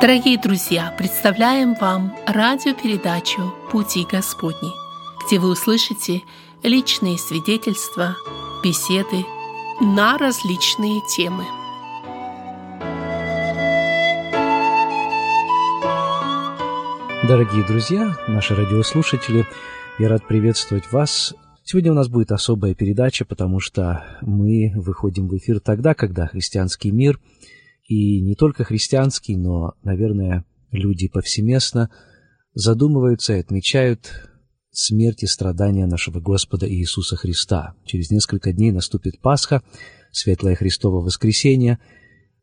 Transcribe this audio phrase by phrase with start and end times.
[0.00, 4.70] Дорогие друзья, представляем вам радиопередачу «Пути Господни»,
[5.26, 6.22] где вы услышите
[6.62, 8.16] личные свидетельства,
[8.64, 9.26] беседы
[9.78, 11.44] на различные темы.
[17.28, 19.46] Дорогие друзья, наши радиослушатели,
[19.98, 21.34] я рад приветствовать вас.
[21.62, 26.90] Сегодня у нас будет особая передача, потому что мы выходим в эфир тогда, когда христианский
[26.90, 27.20] мир–
[27.90, 31.90] и не только христианский, но, наверное, люди повсеместно
[32.54, 34.30] задумываются и отмечают
[34.70, 37.74] смерть и страдания нашего Господа Иисуса Христа.
[37.84, 39.64] Через несколько дней наступит Пасха,
[40.12, 41.80] Светлое Христово воскресенье,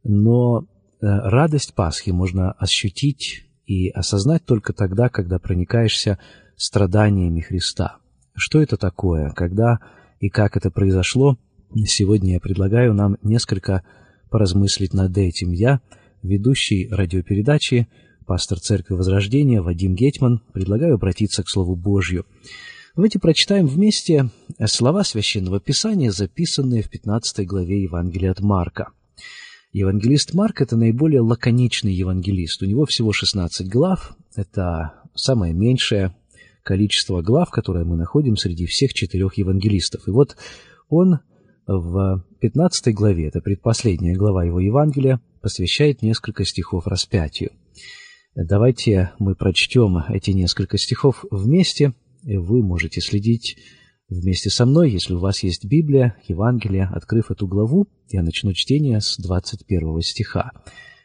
[0.03, 0.65] но э,
[0.99, 6.19] радость Пасхи можно ощутить и осознать только тогда, когда проникаешься
[6.57, 7.99] страданиями Христа.
[8.35, 9.79] Что это такое, когда
[10.19, 11.37] и как это произошло,
[11.85, 13.85] сегодня я предлагаю нам несколько
[14.29, 15.81] поразмыслить над этим я,
[16.23, 17.87] ведущий радиопередачи,
[18.25, 22.25] пастор Церкви Возрождения Вадим Гетман, предлагаю обратиться к Слову Божью.
[22.95, 24.29] Давайте прочитаем вместе
[24.65, 28.91] слова Священного Писания, записанные в 15 главе Евангелия от Марка.
[29.71, 32.63] Евангелист Марк– это наиболее лаконичный евангелист.
[32.63, 34.15] У него всего 16 глав.
[34.35, 36.15] Это самое меньшее
[36.63, 40.07] количество глав, которое мы находим среди всех четырех евангелистов.
[40.07, 40.35] И вот
[40.89, 41.19] он
[41.67, 47.51] в 15 главе, это предпоследняя глава его Евангелия, посвящает несколько стихов распятию.
[48.35, 51.93] Давайте мы прочтем эти несколько стихов вместе,
[52.23, 53.57] вы можете следить
[54.09, 56.89] вместе со мной, если у вас есть Библия, Евангелие.
[56.93, 60.51] Открыв эту главу, я начну чтение с 21 стиха.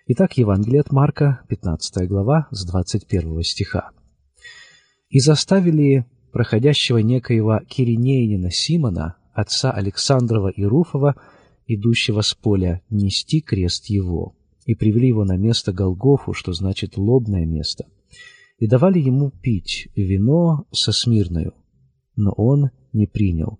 [0.06, 3.90] Итак, Евангелие от Марка, 15 глава, с 21 стиха.
[5.08, 11.14] «И заставили проходящего некоего Киринеянина Симона, отца Александрова и Руфова,
[11.66, 14.34] идущего с поля, нести крест его.
[14.66, 17.86] И привели его на место Голгофу, что значит лобное место.
[18.58, 21.54] И давали ему пить вино со смирною,
[22.14, 23.58] но он не принял.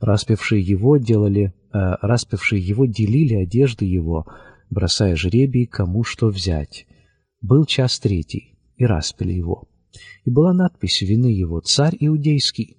[0.00, 4.26] Распевшие его делали, э, распевшие его делили одежды его,
[4.70, 6.86] бросая жребий, кому что взять.
[7.40, 9.68] Был час третий, и распили его.
[10.24, 12.78] И была надпись вины его «Царь Иудейский».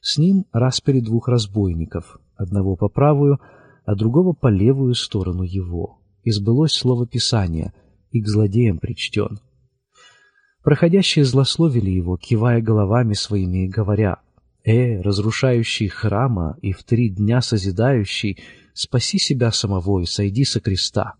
[0.00, 3.40] С ним распили двух разбойников, одного по правую,
[3.84, 6.00] а другого по левую сторону его.
[6.22, 7.72] И сбылось слово Писания,
[8.10, 9.40] и к злодеям причтен.
[10.62, 14.20] Проходящие злословили его, кивая головами своими и говоря,
[14.64, 18.38] «Э, разрушающий храма и в три дня созидающий,
[18.74, 21.14] спаси себя самого и сойди со креста».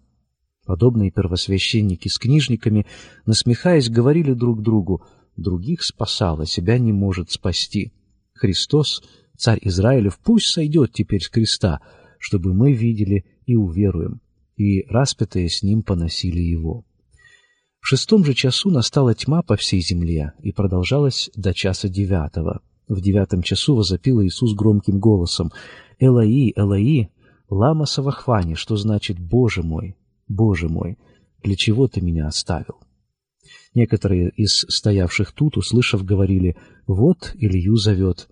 [0.67, 2.87] Подобные первосвященники с книжниками,
[3.25, 5.05] насмехаясь, говорили друг другу,
[5.37, 7.93] «Других спасало, себя не может спасти».
[8.37, 9.03] Христос,
[9.37, 11.81] царь Израилев, пусть сойдет теперь с креста,
[12.19, 14.21] чтобы мы видели и уверуем.
[14.57, 16.85] И распятые с ним поносили его.
[17.81, 22.63] В шестом же часу настала тьма по всей земле и продолжалась до часа девятого.
[22.89, 25.53] В девятом часу возопил Иисус громким голосом
[25.99, 27.11] «Элаи, Элаи,
[27.49, 29.97] лама савахвани», что значит «Боже мой,
[30.27, 30.99] Боже мой,
[31.43, 32.86] для чего ты меня оставил?»
[33.75, 38.29] Некоторые из стоявших тут, услышав, говорили «Вот Илью зовет».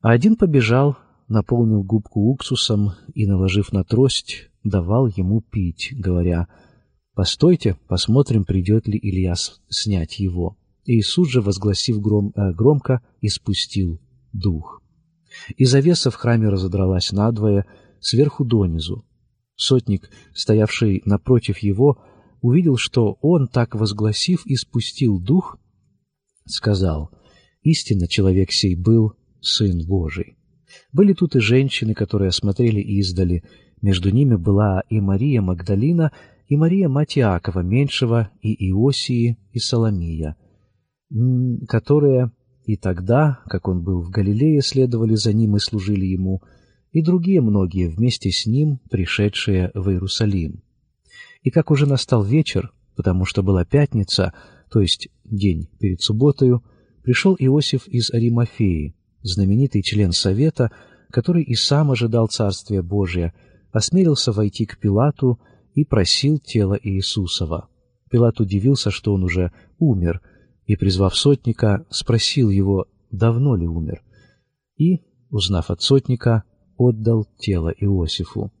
[0.00, 0.96] А один побежал,
[1.28, 6.48] наполнил губку уксусом и, наложив на трость, давал ему пить, говоря
[7.14, 9.34] «Постойте, посмотрим, придет ли Илья
[9.68, 10.56] снять его».
[10.84, 14.00] Иисус же, возгласив гром, э, громко, испустил
[14.32, 14.82] дух.
[15.56, 17.66] И завеса в храме разодралась надвое,
[18.00, 19.04] сверху донизу.
[19.54, 22.02] Сотник, стоявший напротив его,
[22.42, 25.58] увидел, что он, так возгласив, испустил дух,
[26.44, 27.10] сказал,
[27.62, 30.36] «Истинно человек сей был Сын Божий».
[30.92, 33.44] Были тут и женщины, которые осмотрели издали.
[33.80, 36.12] Между ними была и Мария Магдалина,
[36.48, 40.36] и Мария мать Иакова Меньшего, и Иосии, и Соломия,
[41.68, 42.32] которые
[42.64, 46.42] и тогда, как он был в Галилее, следовали за ним и служили ему,
[46.92, 50.62] и другие многие вместе с ним, пришедшие в Иерусалим.
[51.42, 54.32] И как уже настал вечер, потому что была пятница,
[54.70, 56.64] то есть день перед субботою,
[57.02, 60.70] пришел Иосиф из Аримафеи, знаменитый член Совета,
[61.10, 63.34] который и сам ожидал Царствия Божия,
[63.72, 65.40] осмелился войти к Пилату
[65.74, 67.68] и просил тело Иисусова.
[68.10, 70.20] Пилат удивился, что он уже умер,
[70.66, 74.02] и, призвав сотника, спросил его, давно ли умер,
[74.76, 76.44] и, узнав от сотника,
[76.76, 78.52] отдал тело Иосифу.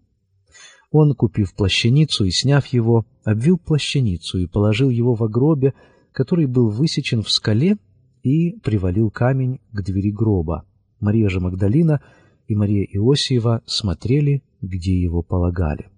[0.92, 5.72] Он, купив плащаницу и сняв его, обвил плащаницу и положил его в гробе,
[6.12, 7.78] который был высечен в скале,
[8.22, 10.64] и привалил камень к двери гроба.
[11.00, 12.02] Мария же Магдалина
[12.46, 15.88] и Мария Иосиева смотрели, где его полагали.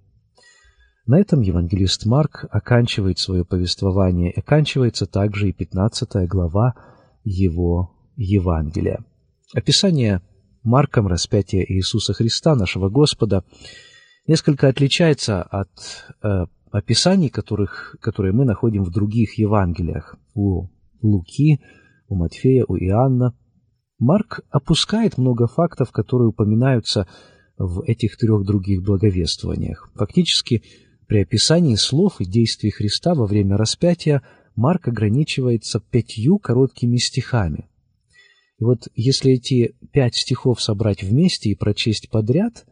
[1.06, 6.74] На этом евангелист Марк оканчивает свое повествование, и оканчивается также и 15 глава
[7.24, 9.04] его Евангелия.
[9.52, 10.22] Описание
[10.62, 13.44] Марком распятия Иисуса Христа, нашего Господа,
[14.26, 15.70] несколько отличается от
[16.22, 20.16] э, описаний, которых, которые мы находим в других Евангелиях.
[20.34, 20.68] У
[21.02, 21.60] Луки,
[22.08, 23.36] у Матфея, у Иоанна.
[23.98, 27.06] Марк опускает много фактов, которые упоминаются
[27.56, 29.90] в этих трех других благовествованиях.
[29.94, 30.62] Фактически,
[31.06, 34.22] при описании слов и действий Христа во время распятия
[34.56, 37.68] Марк ограничивается пятью короткими стихами.
[38.58, 42.64] И вот если эти пять стихов собрать вместе и прочесть подряд,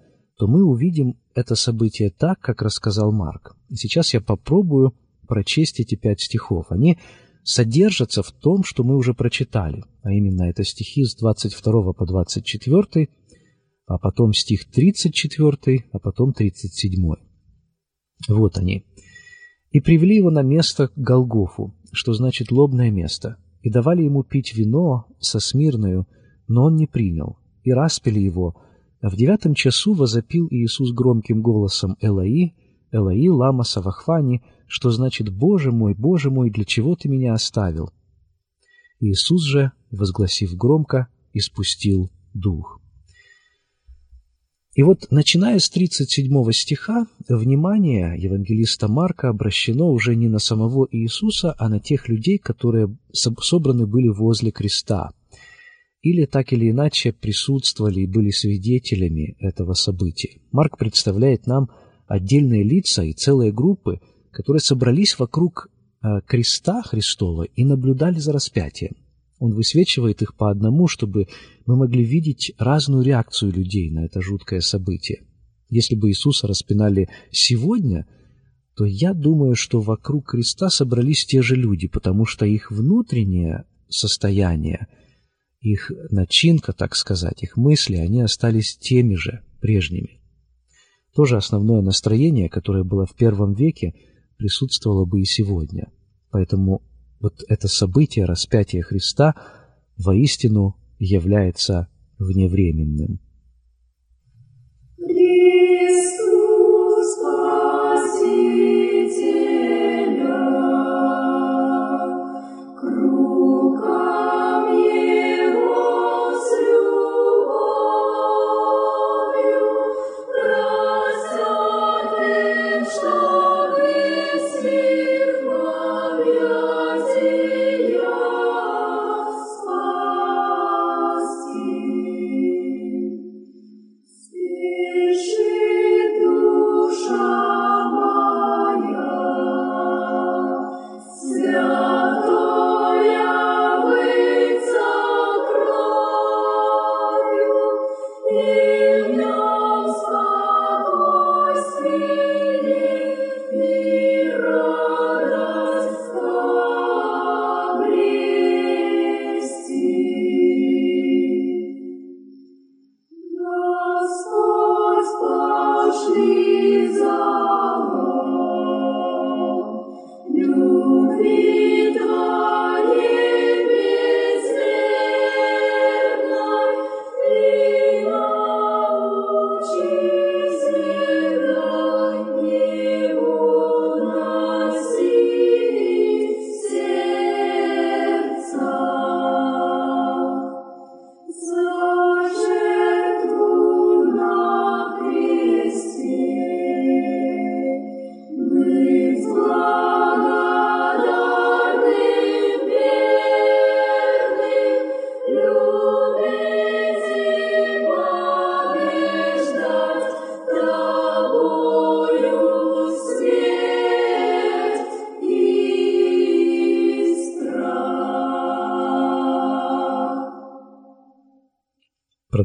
[0.43, 3.55] то мы увидим это событие так, как рассказал Марк.
[3.73, 4.93] Сейчас я попробую
[5.29, 6.67] прочесть эти пять стихов.
[6.71, 6.99] Они
[7.45, 13.09] содержатся в том, что мы уже прочитали, а именно это стихи с 22 по 24,
[13.87, 17.15] а потом стих 34, а потом 37.
[18.27, 18.85] Вот они.
[19.71, 25.07] «И привели его на место Голгофу, что значит лобное место, и давали ему пить вино
[25.21, 26.09] со смирною,
[26.49, 28.57] но он не принял, и распили его,
[29.09, 32.55] в девятом часу возопил Иисус громким голосом «Элаи,
[32.93, 37.91] Элаи, лама савахфани», что значит «Боже мой, Боже мой, для чего ты меня оставил?»
[39.01, 42.81] Иисус же, возгласив громко, испустил дух.
[44.75, 51.55] И вот, начиная с 37 стиха, внимание евангелиста Марка обращено уже не на самого Иисуса,
[51.59, 55.13] а на тех людей, которые собраны были возле креста,
[56.03, 60.41] или так или иначе присутствовали и были свидетелями этого события.
[60.51, 61.71] Марк представляет нам
[62.07, 64.01] отдельные лица и целые группы,
[64.31, 65.69] которые собрались вокруг
[66.03, 68.97] э, креста Христова и наблюдали за распятием.
[69.39, 71.29] Он высвечивает их по одному, чтобы
[71.67, 75.23] мы могли видеть разную реакцию людей на это жуткое событие.
[75.69, 78.07] Если бы Иисуса распинали сегодня,
[78.77, 84.87] то я думаю, что вокруг креста собрались те же люди, потому что их внутреннее состояние,
[85.63, 90.21] их начинка, так сказать, их мысли, они остались теми же, прежними.
[91.15, 93.95] То же основное настроение, которое было в первом веке,
[94.37, 95.93] присутствовало бы и сегодня.
[96.31, 96.83] Поэтому
[97.21, 99.35] вот это событие распятия Христа
[99.97, 101.89] воистину является
[102.19, 103.21] вневременным.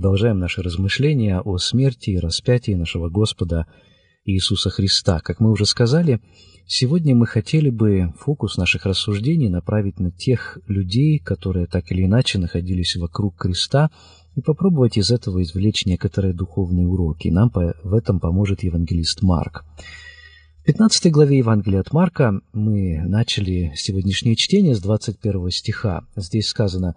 [0.08, 3.66] Продолжаем наши размышления о смерти и распятии нашего Господа
[4.24, 5.20] Иисуса Христа.
[5.20, 6.22] Как мы уже сказали,
[6.66, 12.40] сегодня мы хотели бы фокус наших рассуждений направить на тех людей, которые так или иначе
[12.40, 13.92] находились вокруг креста,
[14.38, 17.28] и попробовать из этого извлечь некоторые духовные уроки.
[17.28, 19.66] Нам в этом поможет евангелист Марк.
[20.62, 26.06] В 15 главе Евангелия от Марка мы начали сегодняшнее чтение с 21 стиха.
[26.16, 26.96] Здесь сказано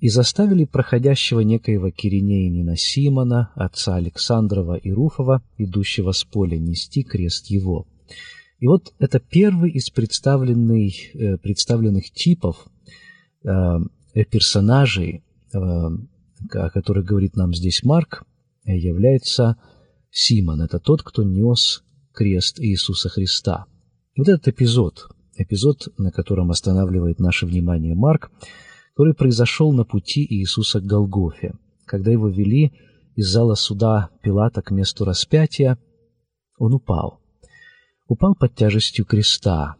[0.00, 7.46] и заставили проходящего некоего Киринеянина Симона, отца Александрова и Руфова, идущего с поля, нести крест
[7.46, 7.86] его.
[8.58, 12.66] И вот это первый из представленных, э, представленных типов
[13.44, 13.78] э,
[14.30, 15.22] персонажей,
[15.52, 18.24] э, о которых говорит нам здесь Марк,
[18.64, 19.56] является
[20.10, 20.60] Симон.
[20.62, 23.66] Это тот, кто нес крест Иисуса Христа.
[24.16, 28.30] Вот этот эпизод, эпизод, на котором останавливает наше внимание Марк,
[28.96, 31.52] который произошел на пути Иисуса к Голгофе,
[31.84, 32.72] когда его вели
[33.14, 35.76] из зала суда Пилата к месту распятия,
[36.56, 37.20] он упал.
[38.08, 39.76] Упал под тяжестью креста.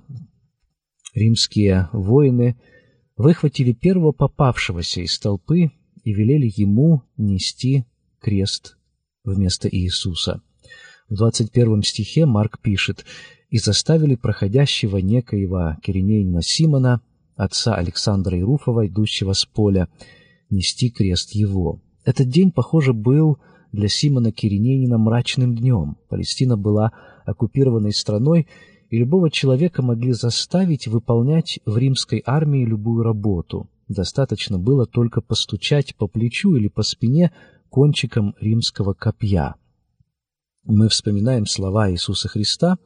[1.15, 2.61] Римские воины
[3.17, 5.71] выхватили первого попавшегося из толпы
[6.05, 7.87] и велели ему нести
[8.21, 8.77] крест
[9.25, 10.43] вместо Иисуса.
[11.09, 13.07] В 21 стихе Марк пишет
[13.49, 17.01] «И заставили проходящего некоего Киринеина Симона
[17.37, 19.89] отца Александра Ируфова, идущего с поля,
[20.51, 21.81] нести крест его.
[22.05, 23.39] Этот день, похоже, был
[23.73, 25.97] для Симона Кириненина мрачным днем.
[26.09, 26.93] Палестина была
[27.25, 28.47] оккупированной страной,
[28.89, 33.69] и любого человека могли заставить выполнять в римской армии любую работу.
[33.89, 37.33] Достаточно было только постучать по плечу или по спине
[37.69, 39.57] кончиком римского копья.
[40.65, 42.79] Мы вспоминаем слова Иисуса Христа,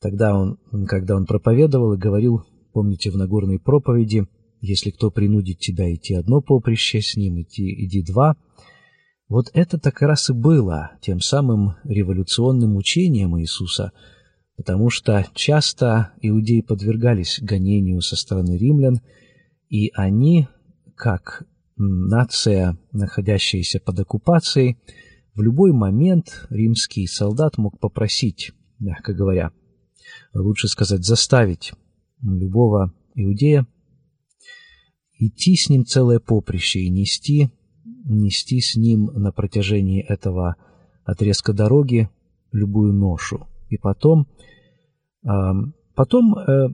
[0.00, 2.44] тогда он, когда он проповедовал и говорил
[2.76, 4.26] Помните в Нагорной проповеди,
[4.60, 8.36] если кто принудит тебя идти одно поприще, с ним идти, иди два.
[9.30, 13.92] Вот это так раз и было тем самым революционным учением Иисуса,
[14.58, 19.00] потому что часто иудеи подвергались гонению со стороны римлян,
[19.70, 20.46] и они,
[20.96, 21.46] как
[21.78, 24.76] нация, находящаяся под оккупацией,
[25.34, 29.52] в любой момент римский солдат мог попросить, мягко говоря,
[30.34, 31.72] лучше сказать, заставить
[32.22, 33.66] любого иудея,
[35.18, 37.50] идти с ним целое поприще и нести,
[38.04, 40.56] нести с ним на протяжении этого
[41.04, 42.10] отрезка дороги
[42.52, 43.46] любую ношу.
[43.68, 44.28] И потом,
[45.94, 46.68] потом э,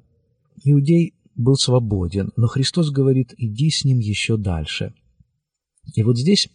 [0.65, 4.95] иудей был свободен, но Христос говорит, иди с ним еще дальше.
[5.95, 6.49] И вот здесь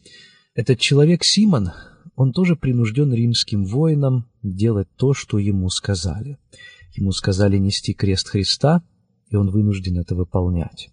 [0.53, 1.71] этот человек Симон,
[2.15, 6.37] он тоже принужден римским воинам делать то, что ему сказали.
[6.97, 8.81] Ему сказали нести крест Христа,
[9.29, 10.89] и он вынужден это выполнять.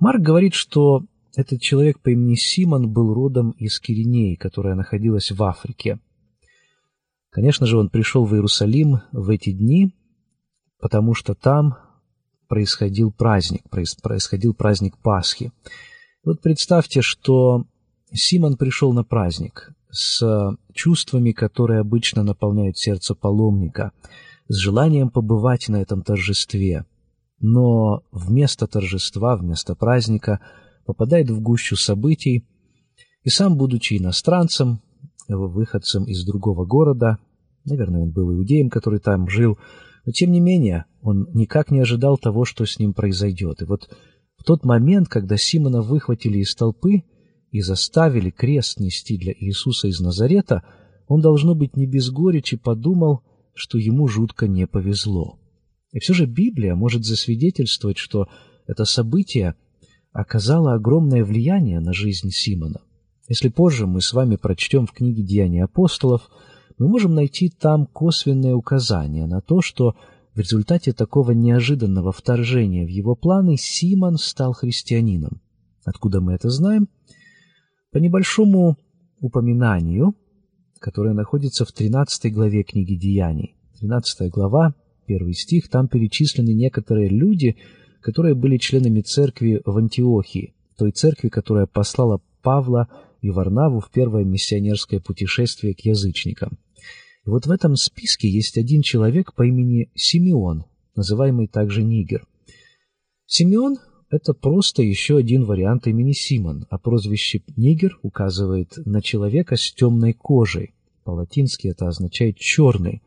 [0.00, 1.04] Марк говорит, что
[1.36, 6.00] этот человек по имени Симон был родом из Киринеи, которая находилась в Африке.
[7.30, 9.94] Конечно же, он пришел в Иерусалим в эти дни,
[10.80, 11.78] потому что там
[12.48, 15.52] происходил праздник, происходил праздник Пасхи.
[16.24, 17.66] Вот представьте, что
[18.12, 23.92] Симон пришел на праздник с чувствами, которые обычно наполняют сердце паломника–
[24.48, 26.84] с желанием побывать на этом торжестве,
[27.40, 30.40] но вместо торжества, вместо праздника
[30.84, 32.46] попадает в гущу событий
[33.22, 34.80] и сам, будучи иностранцем,
[35.28, 37.18] выходцем из другого города,
[37.64, 39.58] наверное, он был иудеем, который там жил,
[40.06, 43.60] но тем не менее он никак не ожидал того, что с ним произойдет.
[43.60, 43.90] И вот
[44.36, 47.04] в тот момент, когда Симона выхватили из толпы
[47.50, 50.62] и заставили крест нести для Иисуса из Назарета,
[51.06, 53.22] он, должно быть, не без горечи подумал,
[53.58, 55.38] что ему жутко не повезло.
[55.92, 58.28] И все же Библия может засвидетельствовать, что
[58.66, 59.56] это событие
[60.12, 62.80] оказало огромное влияние на жизнь Симона.
[63.28, 66.30] Если позже мы с вами прочтем в книге «Деяния апостолов»,
[66.78, 69.96] мы можем найти там косвенные указания на то, что
[70.34, 75.40] в результате такого неожиданного вторжения в его планы Симон стал христианином.
[75.84, 76.88] Откуда мы это знаем?
[77.90, 78.76] По небольшому
[79.20, 80.14] упоминанию–
[80.80, 83.54] которая находится в 13 главе книги Деяний.
[83.80, 84.74] 13 глава,
[85.06, 87.56] первый стих, там перечислены некоторые люди,
[88.00, 92.88] которые были членами церкви в Антиохии, той церкви, которая послала Павла
[93.20, 96.58] и Варнаву в первое миссионерское путешествие к язычникам.
[97.26, 102.26] И вот в этом списке есть один человек по имени Симеон, называемый также Нигер.
[103.26, 103.78] Симеон–
[104.10, 110.14] это просто еще один вариант имени Симон, а прозвище Нигер указывает на человека с темной
[110.14, 110.74] кожей.
[111.04, 113.02] По-латински это означает «черный».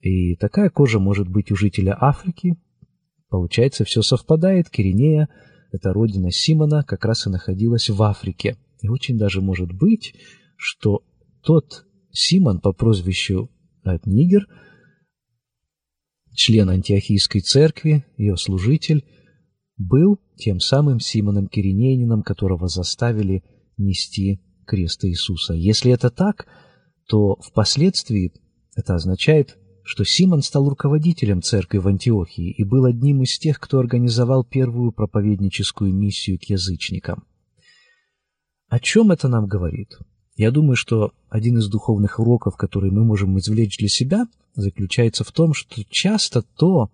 [0.00, 2.56] И такая кожа может быть у жителя Африки.
[3.30, 4.68] Получается, все совпадает.
[4.68, 5.28] Киринея,
[5.72, 8.56] это родина Симона, как раз и находилась в Африке.
[8.82, 10.14] И очень даже может быть,
[10.56, 11.02] что
[11.42, 13.50] тот Симон по прозвищу
[14.04, 14.46] Нигер,
[16.34, 19.04] член антиохийской церкви, ее служитель,
[19.76, 23.42] был тем самым Симоном Киринейнином, которого заставили
[23.76, 25.54] нести крест Иисуса.
[25.54, 26.46] Если это так,
[27.08, 28.32] то впоследствии
[28.76, 33.78] это означает, что Симон стал руководителем церкви в Антиохии и был одним из тех, кто
[33.78, 37.24] организовал первую проповедническую миссию к язычникам.
[38.68, 39.98] О чем это нам говорит?
[40.36, 45.30] Я думаю, что один из духовных уроков, который мы можем извлечь для себя, заключается в
[45.32, 46.90] том, что часто то,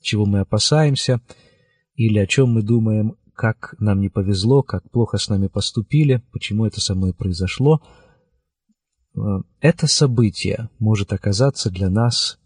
[0.00, 1.20] чего мы опасаемся,
[1.96, 6.64] или о чем мы думаем, как нам не повезло, как плохо с нами поступили, почему
[6.64, 7.82] это со мной произошло,
[9.14, 9.20] э,
[9.60, 12.38] это событие может оказаться для нас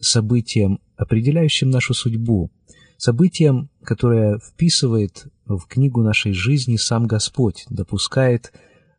[0.00, 2.50] событием, определяющим нашу судьбу,
[2.96, 8.52] событием, которое вписывает в книгу нашей жизни сам Господь, допускает,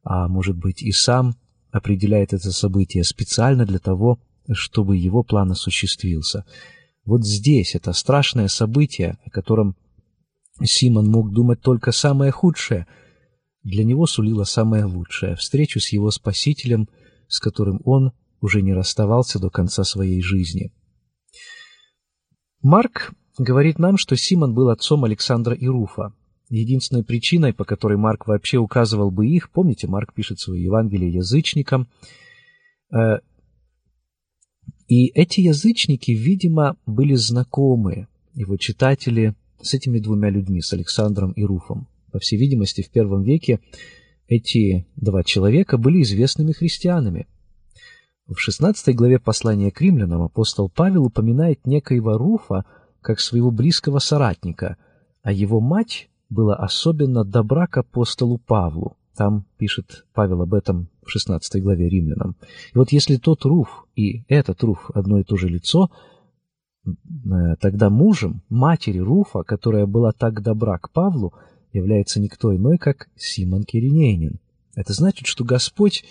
[0.03, 1.35] а может быть и сам
[1.71, 4.19] определяет это событие специально для того,
[4.51, 6.45] чтобы его план осуществился.
[7.09, 9.75] Вот здесь это страшное событие, о котором
[10.63, 12.85] Симон мог думать только самое худшее,
[13.63, 16.87] для него сулило самое лучшее— встречу с его Спасителем,
[17.27, 18.11] с которым он
[18.41, 20.71] уже не расставался до конца своей жизни.
[22.61, 26.13] Марк говорит нам, что Симон был отцом Александра и Руфа.
[26.49, 31.89] Единственной причиной, по которой Марк вообще указывал бы их, помните, Марк пишет свое Евангелие язычникам,
[32.93, 33.17] э,
[34.89, 41.43] и эти язычники, видимо, были знакомы, его читатели, с этими двумя людьми, с Александром и
[41.43, 41.87] Руфом.
[42.11, 43.59] По всей видимости, в первом веке
[44.27, 47.27] эти два человека были известными христианами.
[48.25, 52.65] В 16 главе послания к римлянам апостол Павел упоминает некоего Руфа
[53.01, 54.77] как своего близкого соратника,
[55.21, 58.97] а его мать была особенно добра к апостолу Павлу.
[59.15, 62.35] Там пишет Павел об этом в 16 главе римлянам.
[62.73, 65.91] И вот если тот Руф и этот Руф одно и то же лицо,
[66.85, 66.89] э,
[67.59, 71.33] тогда мужем матери Руфа, которая была так добра к Павлу,
[71.73, 74.39] является никто иной, как Симон Киринейнин.
[74.75, 76.05] Это значит, что Господь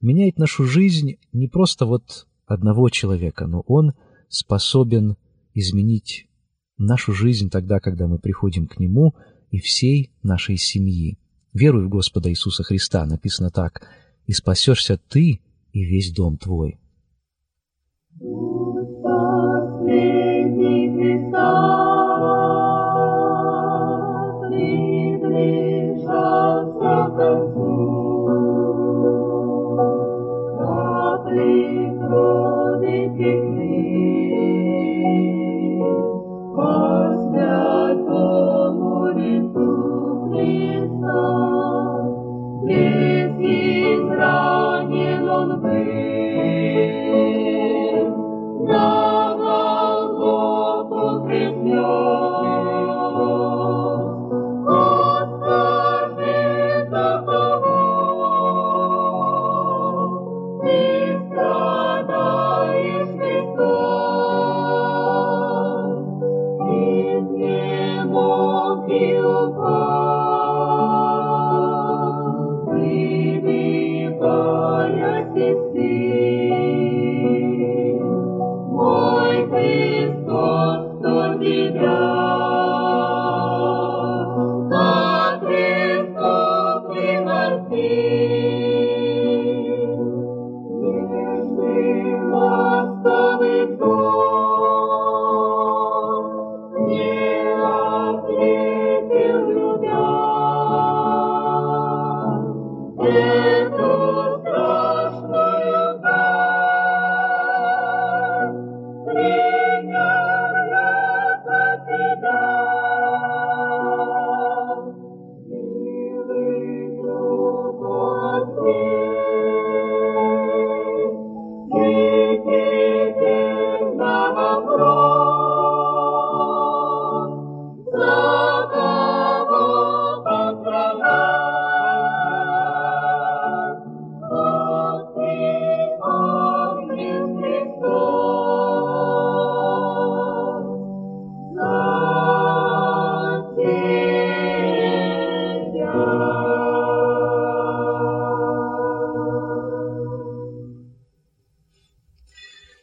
[0.00, 3.92] меняет нашу жизнь не просто вот одного человека, но Он
[4.28, 5.16] способен
[5.54, 6.26] изменить
[6.78, 9.14] нашу жизнь тогда, когда мы приходим к Нему
[9.50, 11.18] и всей нашей семьи.
[11.52, 13.86] Веруй в Господа Иисуса Христа, написано так,
[14.26, 15.40] и спасешься ты
[15.72, 16.78] и весь дом твой.
[19.02, 20.80] Последний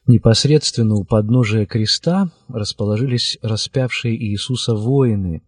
[0.08, 5.41] Непосредственно у подножия креста расположились распявшие Иисуса воины,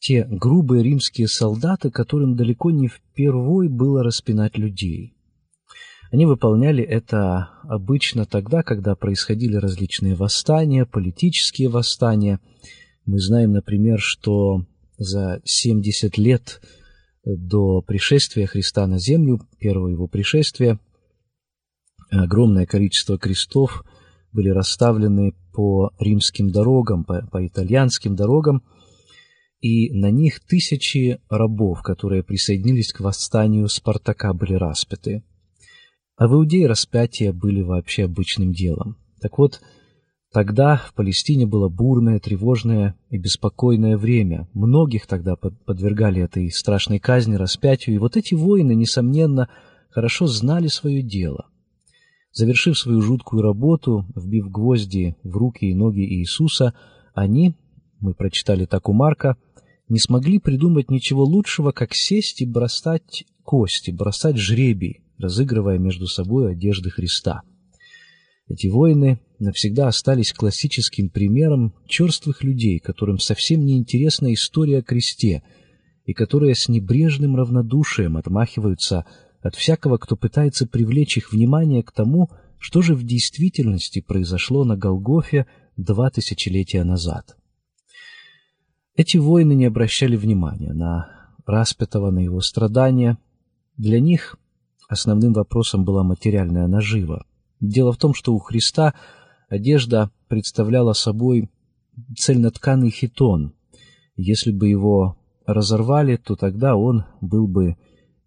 [0.00, 5.14] те грубые римские солдаты, которым далеко не впервой было распинать людей.
[6.10, 12.40] Они выполняли это обычно тогда, когда происходили различные восстания, политические восстания.
[13.06, 14.64] Мы знаем, например, что
[14.96, 16.60] за 70 лет
[17.24, 20.80] до пришествия Христа на землю, первого его пришествия,
[22.10, 23.84] огромное количество крестов
[24.32, 28.62] были расставлены по римским дорогам, по, по итальянским дорогам,
[29.60, 35.24] и на них тысячи рабов, которые присоединились к восстанию Спартака, были распяты.
[36.16, 38.96] А в Иудее распятия были вообще обычным делом.
[39.20, 39.60] Так вот,
[40.32, 44.48] тогда в Палестине было бурное, тревожное и беспокойное время.
[44.52, 49.48] Многих тогда подвергали этой страшной казни, распятию, и вот эти воины, несомненно,
[49.90, 51.46] хорошо знали свое дело.
[52.32, 56.74] Завершив свою жуткую работу, вбив гвозди в руки и ноги Иисуса,
[57.14, 57.54] они,
[58.00, 59.36] мы прочитали так у Марка,
[59.88, 66.52] не смогли придумать ничего лучшего, как сесть и бросать кости, бросать жребий, разыгрывая между собой
[66.52, 67.42] одежды Христа.
[68.48, 75.42] Эти воины навсегда остались классическим примером черствых людей, которым совсем не интересна история о кресте,
[76.04, 79.04] и которые с небрежным равнодушием отмахиваются
[79.40, 84.76] от всякого, кто пытается привлечь их внимание к тому, что же в действительности произошло на
[84.76, 85.46] Голгофе
[85.76, 87.36] два тысячелетия назад.
[88.96, 93.16] Эти воины не обращали внимания на распятого, на его страдания.
[93.76, 94.36] Для них
[94.88, 97.24] основным вопросом была материальная нажива.
[97.60, 98.94] Дело в том, что у Христа
[99.48, 101.48] одежда представляла собой
[102.16, 103.54] цельнотканый хитон.
[104.16, 107.76] Если бы его разорвали, то тогда он был бы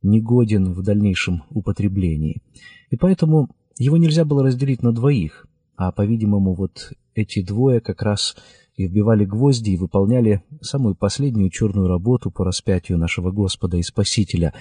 [0.02, 2.42] негоден в дальнейшем употреблении.
[2.90, 8.36] И поэтому его нельзя было разделить на двоих, а, по-видимому, вот эти двое как раз
[8.76, 14.54] и вбивали гвозди и выполняли самую последнюю черную работу по распятию нашего Господа и Спасителя.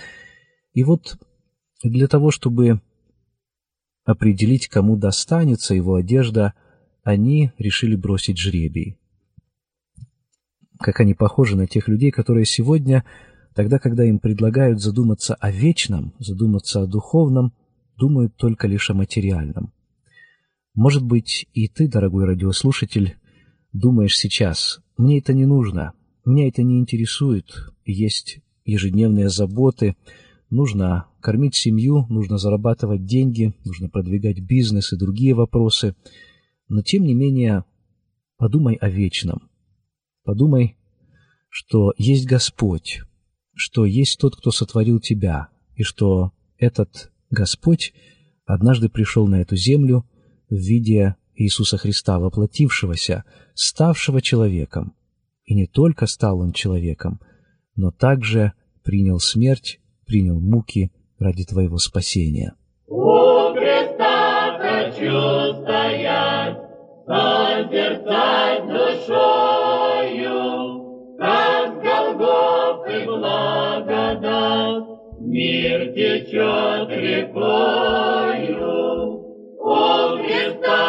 [0.73, 1.19] И вот
[1.83, 2.81] для того, чтобы
[4.05, 6.55] определить, кому достанется его одежда,
[7.03, 8.99] они решили бросить жребий.
[10.79, 13.05] Как они похожи на тех людей, которые сегодня,
[13.55, 17.53] тогда, когда им предлагают задуматься о вечном, задуматься о духовном,
[17.97, 19.73] думают только лишь о материальном.
[20.75, 23.17] Может быть, и ты, дорогой радиослушатель,
[23.73, 25.93] думаешь сейчас, мне это не нужно,
[26.25, 27.47] меня это не интересует,
[27.85, 29.97] есть ежедневные заботы,
[30.49, 35.95] нужно кормить семью, нужно зарабатывать деньги, нужно продвигать бизнес и другие вопросы.
[36.69, 37.65] Но тем не менее,
[38.37, 39.51] подумай о вечном.
[40.25, 40.77] Подумай,
[41.49, 43.01] что есть Господь,
[43.61, 47.93] что есть тот, кто сотворил тебя, и что этот Господь
[48.47, 50.07] однажды пришел на эту землю
[50.49, 54.95] в виде Иисуса Христа, воплотившегося, ставшего человеком.
[55.45, 57.21] И не только стал он человеком,
[57.77, 62.55] но также принял смерть, принял муки ради твоего спасения.
[62.87, 66.57] У креста хочу стоять,
[67.07, 69.80] созерцать душою,
[75.41, 78.63] мир течет рекою.
[79.59, 80.85] У креста,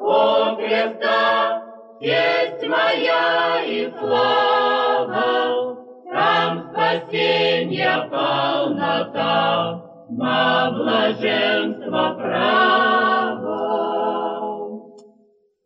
[0.00, 1.62] у креста,
[2.00, 5.76] есть моя и слава,
[6.12, 13.60] там спасенья полнота, на блаженство право.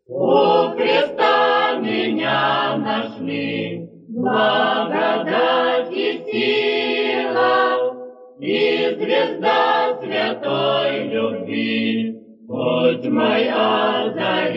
[0.07, 5.62] У креста меня нашли, благодать
[8.43, 14.51] и звезда святой любви, путь мой озарила.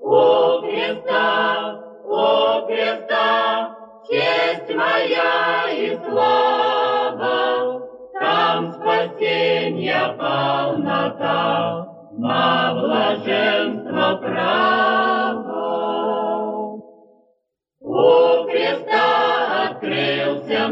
[0.00, 3.76] У креста, у креста,
[4.08, 7.82] честь моя и слава,
[8.18, 11.86] там спасенья полнота,
[12.16, 12.61] на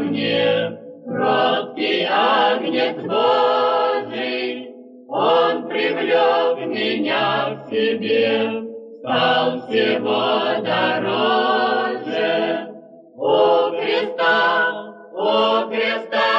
[0.01, 4.69] мне кроткий огнец Божий,
[5.07, 8.63] Он привлек меня к себе,
[8.99, 12.29] стал всего дороже.
[13.15, 16.33] У креста, у креста,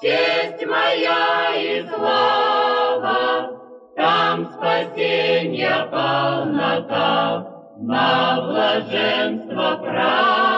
[0.00, 3.22] честь моя и слава,
[3.96, 7.46] там спасенья полнота,
[7.78, 10.51] на блаженство право.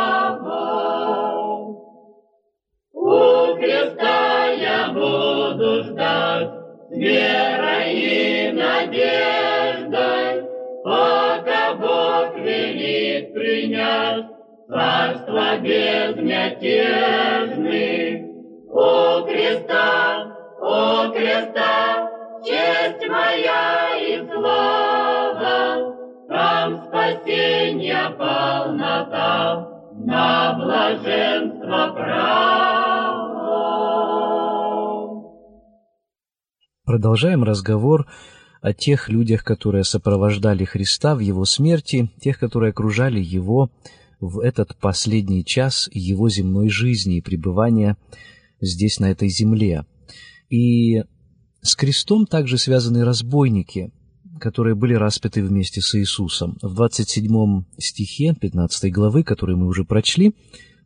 [6.95, 10.45] Верой и надеждой,
[10.85, 14.27] пока Бог велит принять
[14.69, 18.23] царство безмятежный.
[18.71, 22.09] У креста, у креста,
[22.45, 25.95] честь моя и слава,
[26.29, 29.69] там спасенья полнота,
[30.07, 32.74] на блаженство право.
[36.85, 38.07] Продолжаем разговор
[38.61, 43.71] о тех людях, которые сопровождали Христа в Его смерти, тех, которые окружали Его
[44.21, 47.97] в этот последний час его земной жизни и пребывания
[48.61, 49.87] здесь, на этой земле.
[50.51, 51.05] И
[51.63, 53.91] с крестом также связаны разбойники,
[54.39, 56.59] которые были распяты вместе с Иисусом.
[56.61, 60.35] В 27 стихе 15 главы, который мы уже прочли,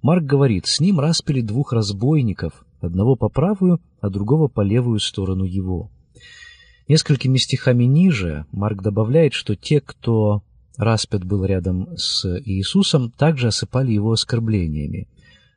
[0.00, 5.44] Марк говорит, «С ним распили двух разбойников, одного по правую, а другого по левую сторону
[5.44, 5.90] его».
[6.88, 10.42] Несколькими стихами ниже Марк добавляет, что те, кто
[10.78, 15.06] распят был рядом с Иисусом, также осыпали его оскорблениями.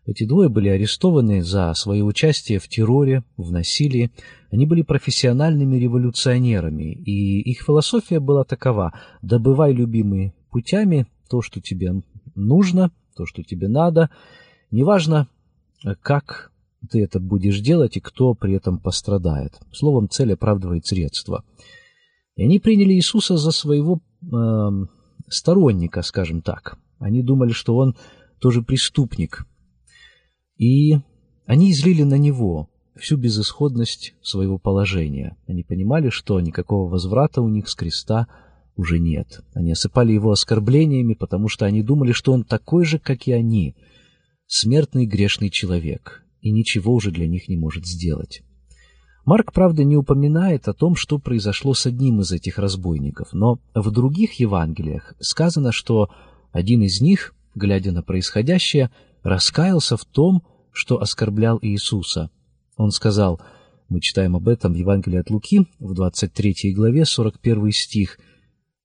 [0.06, 4.12] Эти двое были арестованы за свое участие в терроре, в насилии.
[4.50, 12.02] Они были профессиональными революционерами, и их философия была такова– добывай любимыми путями то, что тебе
[12.36, 14.10] нужно, то, что тебе надо.
[14.72, 15.28] Неважно,
[16.02, 16.51] как
[16.90, 19.60] ты это будешь делать и кто при этом пострадает.
[19.72, 21.44] Словом, цель оправдывает средства.
[22.36, 24.88] И они приняли Иисуса за своего э,
[25.28, 26.78] сторонника, скажем так.
[27.00, 27.96] Они думали, что он
[28.40, 29.46] тоже преступник.
[30.58, 30.98] И
[31.46, 35.38] они излили на него всю безысходность своего положения.
[35.48, 38.28] Они понимали, что никакого возврата у них с креста
[38.76, 39.42] уже нет.
[39.54, 43.76] Они осыпали его оскорблениями, потому что они думали, что он такой же, как и они,
[44.48, 48.42] смертный грешный человек, и ничего уже для них не может сделать.
[49.26, 53.92] Марк, правда, не упоминает о том, что произошло с одним из этих разбойников, но в
[53.92, 56.10] других Евангелиях сказано, что
[56.52, 58.90] один из них, глядя на происходящее,
[59.22, 62.32] раскаялся в том, что оскорблял Иисуса.
[62.78, 63.40] Он сказал,
[63.90, 68.18] мы читаем об этом в Евангелии от Луки, в 23 главе, 41 стих,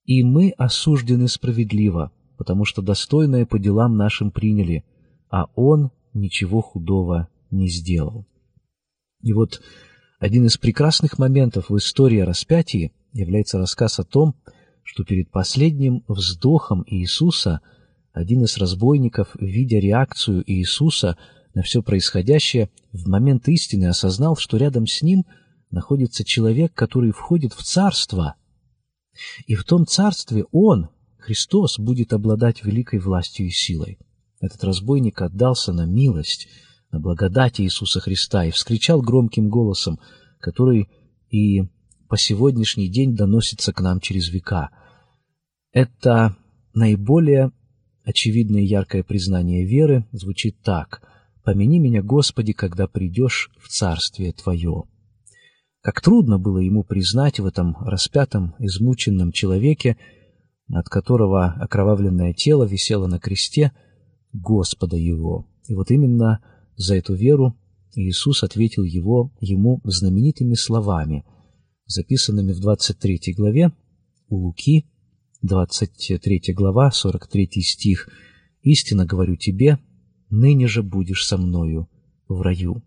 [0.04, 4.84] «И мы осуждены справедливо, потому что достойное по делам нашим приняли,
[5.30, 8.26] а он ничего худого не сделал».
[9.22, 9.60] И вот
[10.18, 14.34] один из прекрасных моментов в истории о распятии является рассказ о том,
[14.82, 17.60] что перед последним вздохом Иисуса
[18.12, 21.18] один из разбойников, видя реакцию Иисуса
[21.54, 25.24] на все происходящее, в момент истины осознал, что рядом с ним
[25.70, 28.36] находится человек, который входит в царство.
[29.46, 30.88] И в том царстве он,
[31.18, 33.98] Христос, будет обладать великой властью и силой.
[34.40, 36.48] Этот разбойник отдался на милость–
[36.96, 40.00] на благодати Иисуса Христа и вскричал громким голосом,
[40.40, 40.88] который
[41.28, 41.62] и
[42.08, 44.70] по сегодняшний день доносится к нам через века.
[45.72, 46.36] Это
[46.72, 47.52] наиболее
[48.02, 51.02] очевидное яркое признание веры звучит так
[51.44, 54.84] «Помяни меня, Господи, когда придешь в Царствие Твое».
[55.82, 59.98] Как трудно было ему признать в этом распятом, измученном человеке,
[60.72, 63.72] от которого окровавленное тело висело на кресте,
[64.32, 65.46] Господа его.
[65.68, 66.40] И вот именно
[66.76, 67.56] за эту веру
[67.94, 71.24] Иисус ответил его, ему знаменитыми словами,
[71.86, 73.72] записанными в 23 главе
[74.28, 74.86] у Луки,
[75.42, 78.08] 23 глава, 43 стих.
[78.62, 79.78] «Истинно говорю тебе,
[80.28, 81.88] ныне же будешь со мною
[82.28, 82.82] в раю».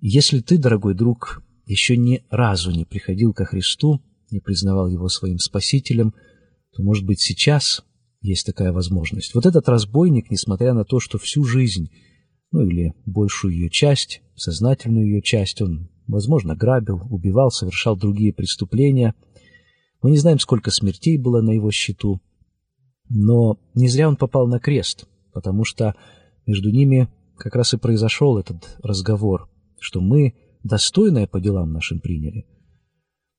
[0.00, 5.38] Если ты, дорогой друг, еще ни разу не приходил ко Христу, не признавал Его своим
[5.38, 6.12] Спасителем,
[6.72, 7.84] то, может быть, сейчас
[8.20, 9.34] есть такая возможность.
[9.34, 11.90] Вот этот разбойник, несмотря на то, что всю жизнь
[12.54, 19.16] ну или большую ее часть, сознательную ее часть, он, возможно, грабил, убивал, совершал другие преступления.
[20.02, 22.20] Мы не знаем, сколько смертей было на его счету,
[23.08, 25.96] но не зря он попал на крест, потому что
[26.46, 32.46] между ними как раз и произошел этот разговор, что мы достойное по делам нашим приняли.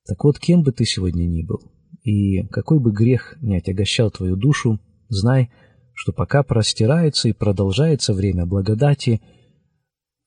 [0.06, 1.62] Так вот, кем бы ты сегодня ни был,
[2.04, 5.52] и какой бы грех не отягощал твою душу, знай,
[5.96, 9.22] что пока простирается и продолжается время благодати,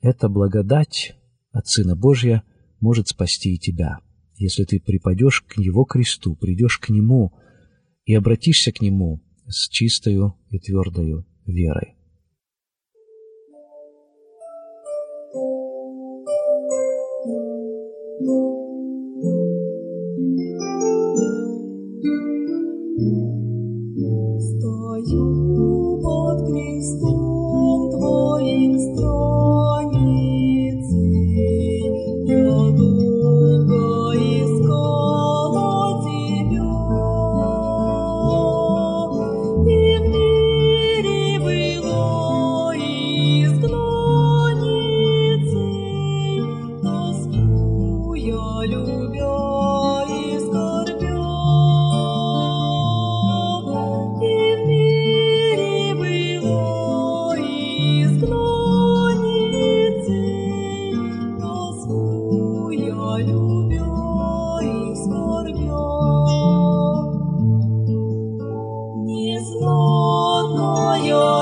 [0.00, 1.14] эта благодать
[1.52, 2.42] от Сына Божия
[2.80, 3.98] может спасти и тебя,
[4.34, 7.32] если ты припадешь к Его кресту, придешь к Нему
[8.04, 11.97] и обратишься к Нему с чистою и твердою верой.
[69.60, 71.37] 我多有。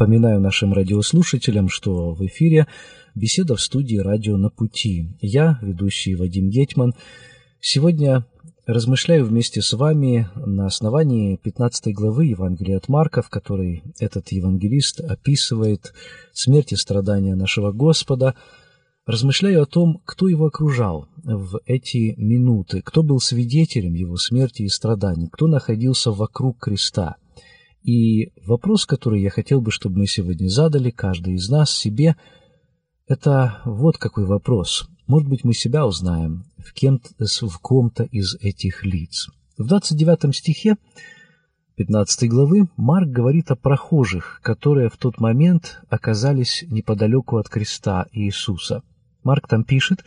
[0.00, 2.66] Напоминаю нашим радиослушателям, что в эфире
[3.14, 5.10] беседа в студии «Радио на пути».
[5.20, 6.94] Я, ведущий Вадим Гетман,
[7.60, 8.24] сегодня
[8.64, 15.00] размышляю вместе с вами на основании 15 главы Евангелия от Марка, в которой этот евангелист
[15.00, 15.92] описывает
[16.32, 18.36] смерть и страдания нашего Господа,
[19.04, 24.68] размышляю о том, кто его окружал в эти минуты, кто был свидетелем его смерти и
[24.68, 27.16] страданий, кто находился вокруг креста–
[27.82, 32.16] и вопрос, который я хотел бы, чтобы мы сегодня задали, каждый из нас себе,
[33.06, 34.88] это вот какой вопрос.
[35.06, 39.28] Может быть, мы себя узнаем в, в ком-то из этих лиц.
[39.58, 40.76] В 29 стихе
[41.76, 48.82] 15 главы Марк говорит о прохожих, которые в тот момент оказались неподалеку от креста Иисуса.
[49.24, 50.04] Марк там пишет,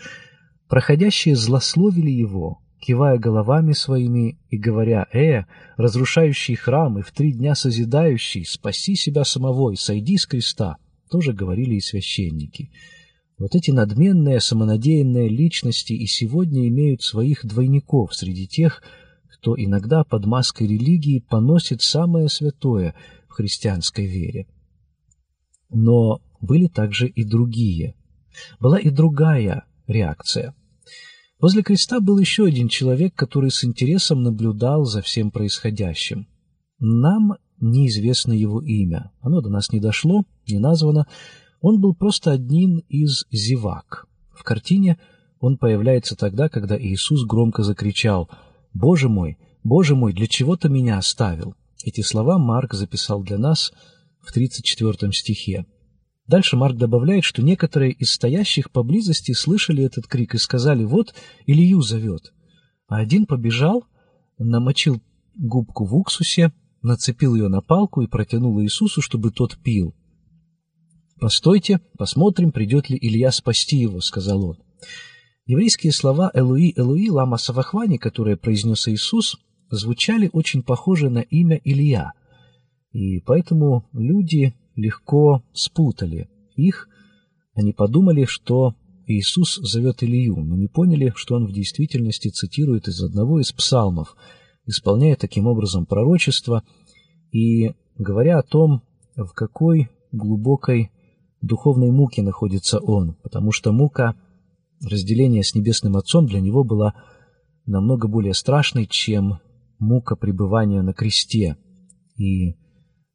[0.69, 5.46] «Проходящие злословили его, кивая головами своими и говоря, «Э,
[5.78, 10.78] разрушающий храм и в три дня созидающий, спаси себя самого и сойди с креста»,
[11.10, 12.72] тоже говорили и священники.
[13.39, 18.84] Вот эти надменные, самонадеянные личности и сегодня имеют своих двойников среди тех,
[19.30, 22.96] кто иногда под маской религии поносит самое святое
[23.30, 24.48] в христианской вере.
[25.69, 27.96] Но были также и другие.
[28.60, 30.54] Была и другая реакция–
[31.43, 36.25] Возле креста был еще один человек, который с интересом наблюдал за всем происходящим.
[36.79, 39.12] Нам неизвестно его имя.
[39.19, 41.06] Оно до нас не дошло, не названо.
[41.60, 44.08] Он был просто одним из зевак.
[44.34, 44.97] В картине
[45.41, 48.29] он появляется тогда, когда Иисус громко закричал
[48.73, 53.73] «Боже мой, Боже мой, для чего ты меня оставил?» Эти слова Марк записал для нас
[54.21, 55.65] в 34 стихе.
[56.27, 61.13] Дальше Марк добавляет, что некоторые из стоящих поблизости слышали этот крик и сказали «Вот
[61.45, 62.33] Илью зовет».
[62.88, 63.86] А один побежал,
[64.38, 65.01] намочил
[65.36, 69.95] губку в уксусе, нацепил ее на палку и протянул Иисусу, чтобы тот пил.
[71.19, 74.57] «Постойте, посмотрим, придет ли Илья спасти его»,— сказал он.
[75.45, 79.38] Еврейские слова «Элуи, Элуи, лама савахвани», которые произнес Иисус,
[79.69, 82.12] звучали очень похоже на имя Илья.
[82.91, 86.88] И поэтому люди легко спутали их.
[87.53, 93.03] Они подумали, что Иисус зовет Илью, но не поняли, что он в действительности цитирует из
[93.03, 94.15] одного из псалмов,
[94.65, 96.63] исполняя таким образом пророчество
[97.31, 98.81] и говоря о том,
[99.15, 100.91] в какой глубокой
[101.41, 104.15] духовной муке находится он, потому что мука
[104.81, 106.93] разделения с Небесным Отцом для него была
[107.65, 109.39] намного более страшной, чем
[109.79, 111.58] мука пребывания на кресте.
[112.17, 112.56] И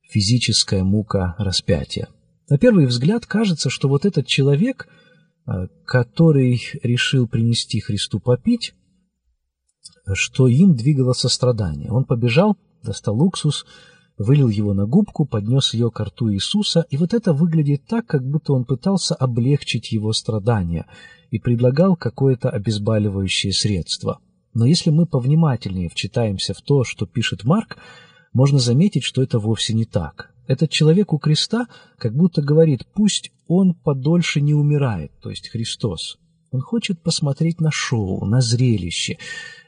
[0.09, 2.09] физическая мука распятия.
[2.49, 4.89] На первый взгляд кажется, что вот этот человек,
[5.47, 8.75] э, который решил принести Христу попить,
[10.15, 11.91] что им двигало сострадание.
[11.91, 13.67] Он побежал, достал уксус,
[14.17, 18.27] вылил его на губку, поднес ее к рту Иисуса, и вот это выглядит так, как
[18.27, 20.87] будто он пытался облегчить его страдания
[21.31, 24.21] и предлагал какое-то обезболивающее средство.
[24.55, 27.77] Но если мы повнимательнее вчитаемся в то, что пишет Марк,
[28.33, 30.33] можно заметить, что это вовсе не так.
[30.47, 31.67] Этот человек у креста
[31.99, 36.19] как будто говорит, пусть он подольше не умирает, то есть Христос.
[36.51, 39.19] Он хочет посмотреть на шоу, на зрелище.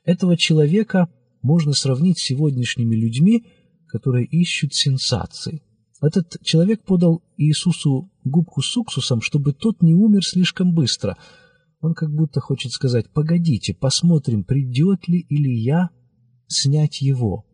[0.04, 1.08] Этого человека
[1.42, 3.46] можно сравнить с сегодняшними людьми,
[3.86, 5.62] которые ищут сенсаций.
[6.00, 11.18] Этот человек подал Иисусу губку с уксусом, чтобы тот не умер слишком быстро.
[11.80, 15.90] Он как будто хочет сказать, погодите, посмотрим, придет ли Илья
[16.46, 17.44] снять его.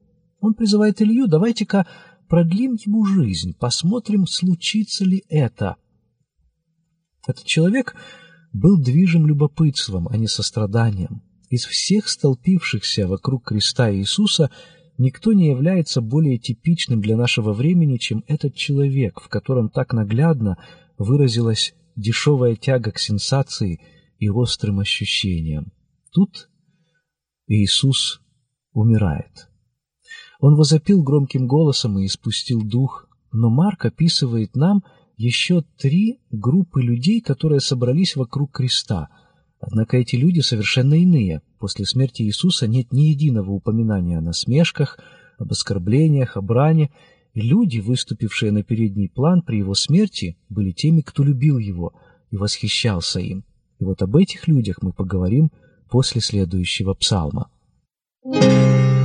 [0.46, 1.88] Он призывает Илью, давайте-ка
[2.28, 5.74] продлим ему жизнь, посмотрим, случится ли это.
[7.26, 7.96] Этот человек
[8.52, 11.24] был движим любопытством, а не состраданием.
[11.50, 14.52] Из всех столпившихся вокруг креста Иисуса
[14.98, 20.58] никто не является более типичным для нашего времени, чем этот человек, в котором так наглядно
[20.96, 23.80] выразилась дешевая тяга к сенсации
[24.20, 25.72] и острым ощущениям.
[26.12, 26.48] Тут
[27.48, 28.20] Иисус
[28.70, 29.48] умирает.
[30.40, 34.82] Он возопил громким голосом и испустил дух, но Марк описывает нам
[35.16, 39.08] еще три группы людей, которые собрались вокруг креста.
[39.60, 41.40] Однако эти люди совершенно иные.
[41.58, 44.98] После смерти Иисуса нет ни единого упоминания о насмешках,
[45.38, 46.90] об оскорблениях, о бране.
[47.34, 51.92] люди, выступившие на передний план при его смерти, были теми, кто любил его
[52.30, 53.44] и восхищался им.
[53.78, 55.50] И вот об этих людях мы поговорим
[55.90, 57.50] после следующего псалма.
[58.24, 58.95] Thank you.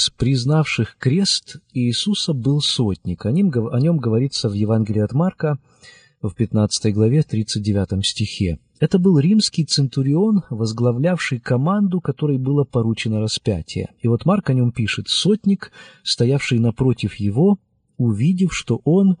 [0.00, 3.26] Из признавших крест Иисуса был сотник.
[3.26, 5.58] О нем, о нем говорится в Евангелии от Марка
[6.22, 8.58] в 15 главе 39 стихе.
[8.78, 13.90] Это был римский центурион, возглавлявший команду, которой было поручено распятие.
[14.00, 15.70] И вот Марк о нем пишет «Сотник,
[16.02, 17.58] стоявший напротив его,
[17.98, 19.18] увидев, что он,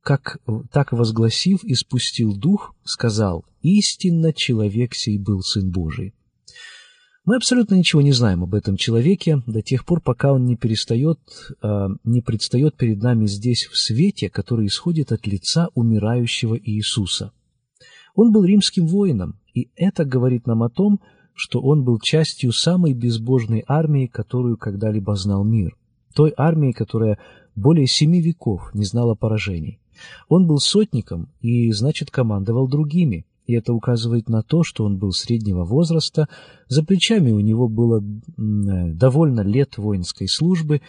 [0.00, 0.38] как,
[0.72, 6.14] так возгласив, испустил дух, сказал, «Истинно человек сей был Сын Божий».
[7.24, 11.18] Мы абсолютно ничего не знаем об этом человеке до тех пор, пока он не перестает,
[11.62, 17.32] э, не предстает перед нами здесь в свете, который исходит от лица умирающего Иисуса.
[18.14, 21.00] Он был римским воином, и это говорит нам о том,
[21.32, 25.76] что он был частью самой безбожной армии, которую когда-либо знал мир.
[26.14, 27.18] Той армии, которая
[27.56, 29.80] более семи веков не знала поражений.
[30.28, 35.12] Он был сотником и, значит, командовал другими, и это указывает на то, что он был
[35.12, 36.28] среднего возраста,
[36.68, 38.02] за плечами у него было
[38.36, 40.80] довольно лет воинской службы,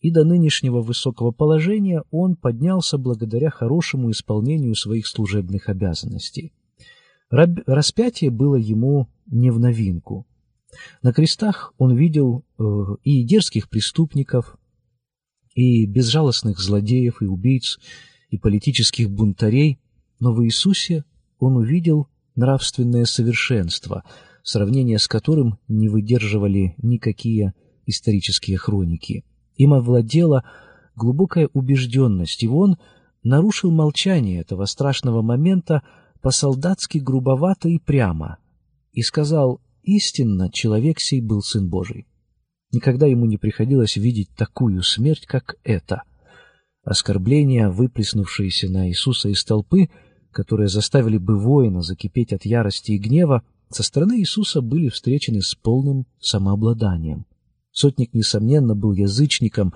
[0.00, 6.52] и до нынешнего высокого положения он поднялся благодаря хорошему исполнению своих служебных обязанностей.
[7.30, 10.26] Распятие было ему не в новинку.
[11.02, 12.62] На крестах он видел э,
[13.02, 14.58] и дерзких преступников,
[15.54, 17.78] и безжалостных злодеев, и убийц,
[18.28, 19.78] и политических бунтарей,
[20.20, 21.04] но в Иисусе
[21.38, 24.04] он увидел нравственное совершенство,
[24.42, 27.54] сравнение с которым не выдерживали никакие
[27.86, 29.24] исторические хроники.
[29.56, 30.44] Им овладела
[30.96, 32.76] глубокая убежденность, и он
[33.22, 35.82] нарушил молчание этого страшного момента
[36.20, 38.38] по-солдатски грубовато и прямо,
[38.92, 42.06] и сказал «Истинно человек сей был Сын Божий».
[42.72, 46.02] Никогда ему не приходилось видеть такую смерть, как эта.
[46.82, 49.90] Оскорбления, выплеснувшиеся на Иисуса из толпы,
[50.34, 55.54] которые заставили бы воина закипеть от ярости и гнева, со стороны Иисуса были встречены с
[55.54, 57.24] полным самообладанием.
[57.72, 59.72] Сотник, несомненно, был язычником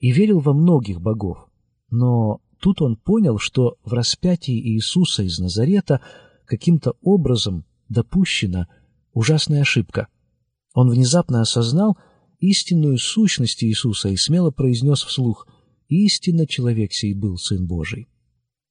[0.00, 1.48] и верил во многих богов.
[1.90, 6.00] Но тут он понял, что в распятии Иисуса из Назарета
[6.44, 8.68] каким-то образом допущена
[9.12, 10.08] ужасная ошибка.
[10.74, 11.96] Он внезапно осознал
[12.40, 15.46] истинную сущность Иисуса и смело произнес вслух
[15.88, 18.08] «Истинно человек сей был Сын Божий».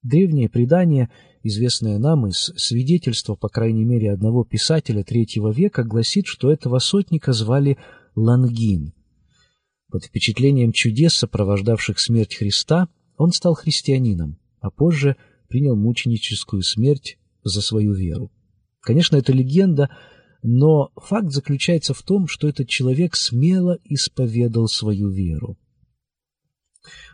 [0.04, 1.10] Древнее предание,
[1.44, 7.34] известное нам из свидетельства, по крайней мере, одного писателя третьего века, гласит, что этого сотника
[7.34, 7.78] звали
[8.16, 8.94] Лангин.
[9.90, 15.16] Под впечатлением чудес, сопровождавших смерть Христа, он стал христианином, а позже
[15.48, 18.32] принял мученическую смерть за свою веру.
[18.82, 19.90] Конечно, это легенда,
[20.44, 25.58] но факт заключается в том, что этот человек смело исповедал свою веру.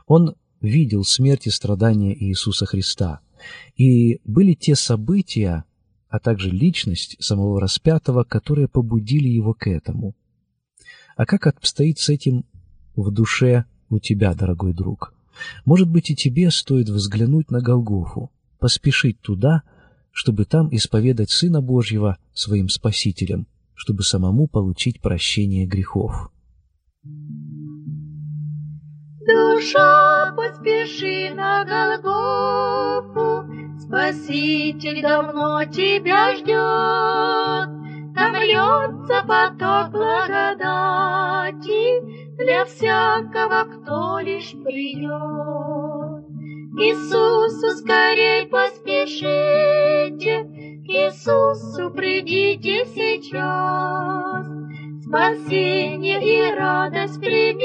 [0.06, 3.20] Он видел смерть и страдания Иисуса Христа.
[3.76, 5.66] И были те события,
[6.10, 10.16] а также личность самого распятого, которые побудили его к этому.
[11.16, 12.46] А как обстоит с этим
[12.96, 15.14] в душе у тебя, дорогой друг?
[15.66, 19.64] Может быть, и тебе стоит взглянуть на Голгофу, поспешить туда,
[20.12, 26.32] чтобы там исповедать Сына Божьего своим Спасителем, чтобы самому получить прощение грехов.
[29.26, 33.46] Душа, поспеши на Голгофу,
[33.80, 37.70] Спаситель давно тебя ждет.
[38.16, 41.54] Там льется поток благодати
[42.38, 46.24] Для всякого, кто лишь придет.
[46.80, 54.48] Иисусу скорей поспешите, К Иисусу придите сейчас.
[55.06, 57.63] Спасение и радость примите,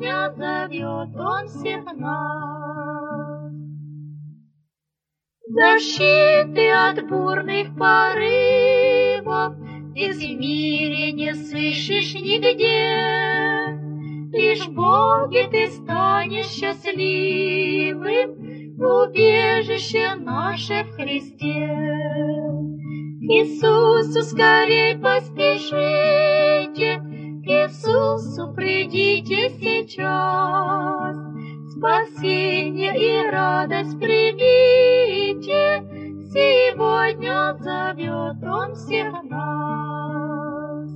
[0.00, 3.52] Сегодня зовет Он всех нас.
[5.46, 9.54] Защиты от бурных порывов
[9.90, 13.78] Здесь в мире не слышишь нигде.
[14.32, 18.38] Лишь в Боге ты станешь счастливым,
[18.78, 21.68] Убежище наше в Христе.
[23.20, 27.02] Иисусу скорей поспешите,
[27.50, 31.16] Иисусу придите сейчас.
[31.76, 35.82] Спасение и радость примите,
[36.32, 40.88] Сегодня зовет Он всех нас.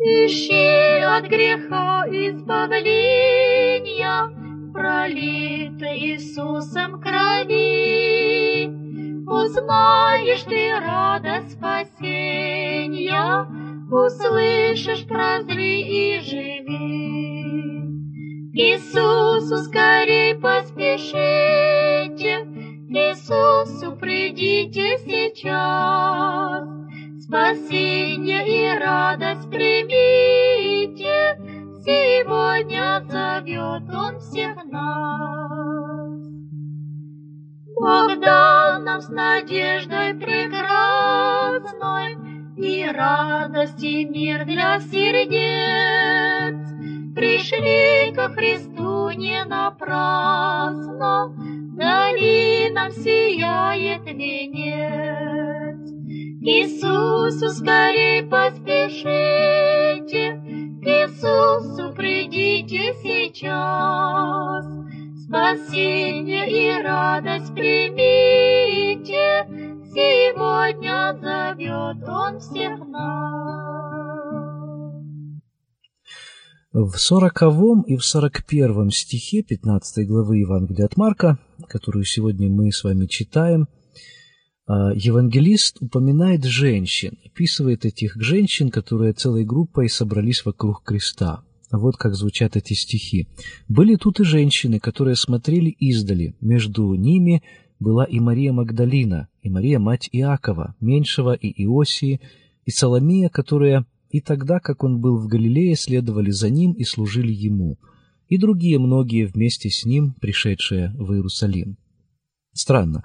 [0.00, 3.12] Ищи от греха избавления,
[4.72, 8.66] Пролито Иисусом крови.
[9.24, 13.46] Узнаешь ты радость спасения,
[13.90, 17.44] услышишь, прозри и живи.
[18.56, 20.84] Иисусу скорей поспешите,
[22.88, 26.68] Иисусу придите сейчас.
[27.24, 31.36] Спасение и радость примите,
[31.84, 36.20] сегодня зовет Он всех нас.
[37.76, 40.74] Бог дал нам с надеждой прекрасной
[42.56, 46.56] и радость и мир для сердец.
[47.14, 51.28] Пришли ко Христу не напрасно,
[51.72, 55.78] вдали нам сияет венец.
[56.46, 59.04] Иисусу скорей поспешите,
[60.82, 64.66] к Иисусу придите сейчас.
[65.24, 67.43] Спасение и радость
[72.34, 74.24] Он всех нас.
[76.72, 82.72] В сороковом и в сорок первом стихе 15 главы Евангелия от Марка, которую сегодня мы
[82.72, 83.68] с вами читаем,
[84.66, 91.44] а, евангелист упоминает женщин, описывает этих женщин, которые целой группой собрались вокруг креста.
[91.70, 93.28] Вот как звучат эти стихи.
[93.68, 96.34] «Были тут и женщины, которые смотрели издали.
[96.40, 97.44] Между ними
[97.80, 102.20] была и Мария Магдалина, и Мария, мать Иакова, меньшего и Иосии,
[102.64, 107.32] и Соломея, которые и тогда, как он был в Галилее, следовали за ним и служили
[107.32, 107.78] ему,
[108.28, 111.76] и другие многие вместе с ним, пришедшие в Иерусалим».
[112.52, 113.04] Странно.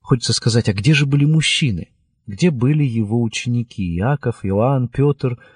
[0.00, 1.88] Хочется сказать, а где же были мужчины?
[2.26, 5.38] Где были его ученики Иаков, Иоанн, Петр–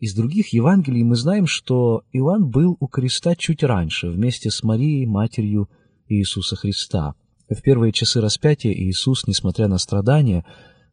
[0.00, 5.06] из других Евангелий мы знаем, что Иоанн был у креста чуть раньше, вместе с Марией,
[5.06, 5.68] матерью
[6.06, 7.16] Иисуса Христа.
[7.48, 10.44] В первые часы распятия Иисус, несмотря на страдания,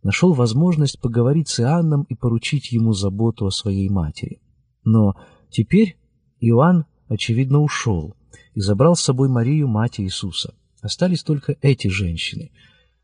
[0.04, 4.40] нашел возможность поговорить с Иоанном и поручить ему заботу о своей матери.
[4.86, 5.16] Но
[5.50, 5.98] теперь
[6.40, 8.16] Иоанн, очевидно, ушел
[8.54, 10.56] и забрал с собой Марию, мать Иисуса.
[10.82, 12.52] Остались только эти женщины.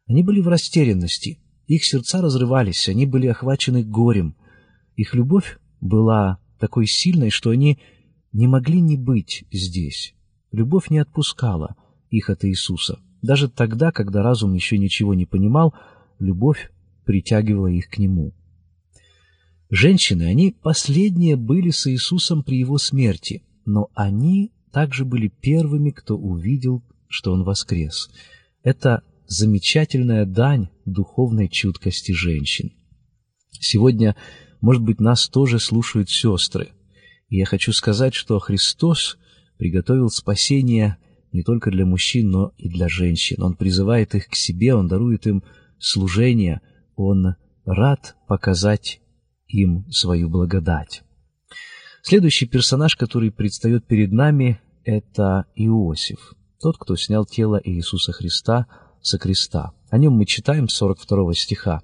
[0.08, 4.36] Они были в растерянности, их сердца разрывались, они были охвачены горем.
[4.96, 7.80] Их любовь была такой сильной, что они
[8.32, 10.14] не могли не быть здесь.
[10.52, 11.76] Любовь не отпускала
[12.10, 13.00] их от Иисуса.
[13.22, 15.74] Даже тогда, когда разум еще ничего не понимал,
[16.20, 16.72] любовь
[17.06, 18.34] притягивала их к Нему.
[19.70, 26.18] Женщины, они последние были с Иисусом при Его смерти, но они также были первыми, кто
[26.18, 28.10] увидел, что Он воскрес.
[28.64, 32.72] Это замечательная дань духовной чуткости женщин.
[33.52, 34.16] Сегодня
[34.62, 36.70] может быть, нас тоже слушают сестры.
[37.30, 39.18] И я хочу сказать, что Христос
[39.58, 40.98] приготовил спасение
[41.32, 43.42] не только для мужчин, но и для женщин.
[43.42, 45.44] Он призывает их к себе, Он дарует им
[45.80, 46.62] служение,
[46.96, 49.02] Он рад показать
[49.48, 51.04] им свою благодать.
[52.04, 58.68] Следующий персонаж, который предстает перед нами, это Иосиф, тот, кто снял тело Иисуса Христа
[59.02, 59.74] со креста.
[59.90, 61.82] О нем мы читаем с 42 стиха.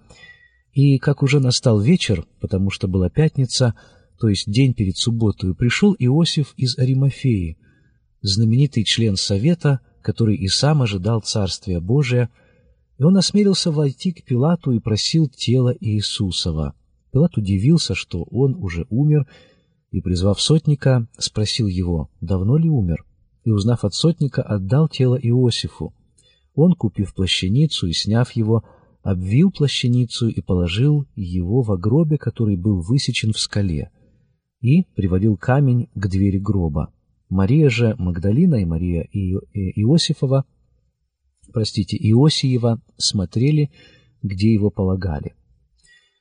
[0.72, 3.76] И как уже настал вечер, потому что была пятница,
[4.20, 7.58] то есть день перед субботой, пришел Иосиф из Аримафеи,
[8.22, 12.30] знаменитый член совета, который и сам ожидал Царствия Божия,
[12.98, 16.74] и он осмелился войти к Пилату и просил тело Иисусова.
[17.12, 19.28] Пилат удивился, что он уже умер,
[19.92, 23.06] и, призвав сотника, спросил его, давно ли умер,
[23.44, 25.94] и, узнав от сотника, отдал тело Иосифу.
[26.54, 28.64] Он, купив плащаницу и сняв его,
[29.04, 33.92] обвил плащаницу и положил его в гробе, который был высечен в скале,
[34.60, 36.92] и приводил камень к двери гроба.
[37.30, 40.46] Мария же Магдалина и Мария Иосифова,
[41.54, 43.72] простите, Иосиева смотрели,
[44.22, 45.36] где его полагали.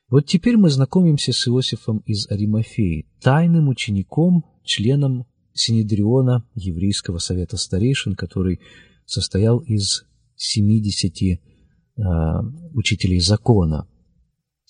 [0.09, 8.15] Вот теперь мы знакомимся с Иосифом из Аримафеи, тайным учеником, членом Синедриона еврейского совета старейшин,
[8.15, 8.59] который
[9.05, 10.05] состоял из
[10.35, 11.41] семидесяти
[11.97, 12.41] Э,
[12.75, 13.87] учителей закона.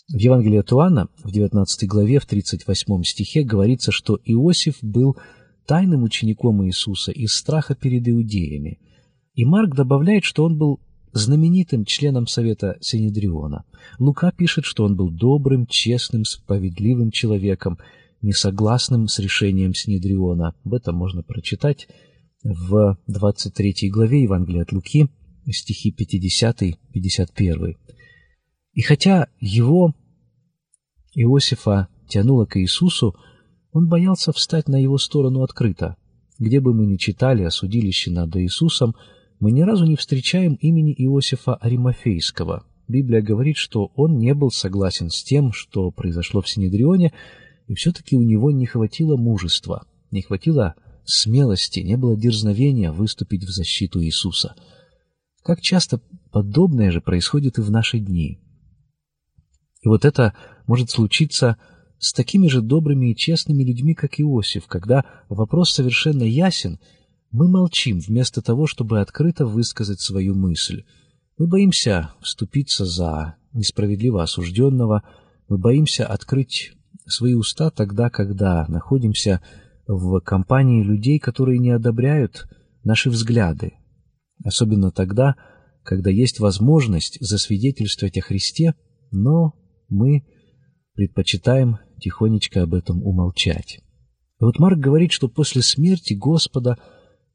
[0.07, 5.17] В Евангелии от Иоанна, в 19 главе, в 38 стихе говорится, что Иосиф был
[5.67, 8.79] тайным учеником Иисуса из страха перед иудеями.
[9.35, 10.79] И Марк добавляет, что он был
[11.11, 13.65] знаменитым членом Совета Синедриона.
[13.99, 17.77] Лука пишет, что он был добрым, честным, справедливым человеком,
[18.21, 20.55] несогласным с решением Синедриона.
[20.63, 21.87] Об этом можно прочитать
[22.43, 25.07] в 23 главе Евангелия от Луки,
[25.51, 27.75] стихи 50-51.
[28.73, 29.93] И хотя его,
[31.13, 33.15] Иосифа, тянуло к Иисусу,
[33.77, 35.95] он боялся встать на его сторону открыто.
[36.39, 38.95] Где бы мы ни читали о судилище над Иисусом,
[39.39, 42.65] мы ни разу не встречаем имени Иосифа Аримафейского.
[42.87, 47.13] Библия говорит, что он не был согласен с тем, что произошло в Синедрионе,
[47.67, 50.75] и все-таки у него не хватило мужества, не хватило
[51.05, 54.55] смелости, не было дерзновения выступить в защиту Иисуса–
[55.47, 56.01] как часто
[56.33, 58.41] подобное же происходит и в наши дни.
[59.81, 60.33] И вот это
[60.67, 61.55] может случиться
[61.99, 66.79] с такими же добрыми и честными людьми, как Иосиф, когда вопрос совершенно ясен,
[67.31, 70.83] мы молчим вместо того, чтобы открыто высказать свою мысль.
[71.37, 75.03] Мы боимся вступиться за несправедливо осужденного,
[75.47, 76.73] мы боимся открыть
[77.05, 79.41] свои уста тогда, когда находимся
[79.87, 82.47] в компании людей, которые не одобряют
[82.83, 83.73] наши взгляды,
[84.43, 85.35] особенно тогда,
[85.83, 88.75] когда есть возможность засвидетельствовать о Христе,
[89.11, 89.53] но
[89.89, 90.25] мы
[90.93, 93.79] предпочитаем тихонечко об этом умолчать.
[94.39, 96.77] И вот Марк говорит, что после смерти Господа,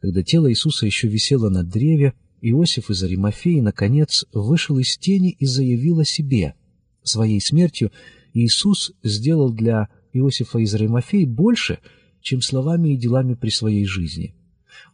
[0.01, 5.47] когда тело Иисуса еще висело на древе, Иосиф из Аримафеи, наконец, вышел из тени и
[5.47, 6.55] заявил о себе.
[7.03, 7.93] Своей смертью
[8.33, 11.79] Иисус сделал для Иосифа из Аримафеи больше,
[12.21, 14.35] чем словами и делами при своей жизни.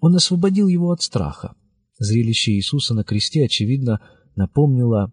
[0.01, 1.55] Он освободил его от страха.
[1.99, 4.01] Зрелище Иисуса на кресте, очевидно,
[4.37, 5.13] напомнило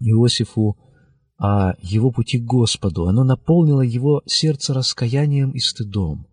[0.00, 0.76] Иосифу
[1.36, 3.06] о его пути к Господу.
[3.06, 6.26] Оно наполнило его сердце раскаянием и стыдом.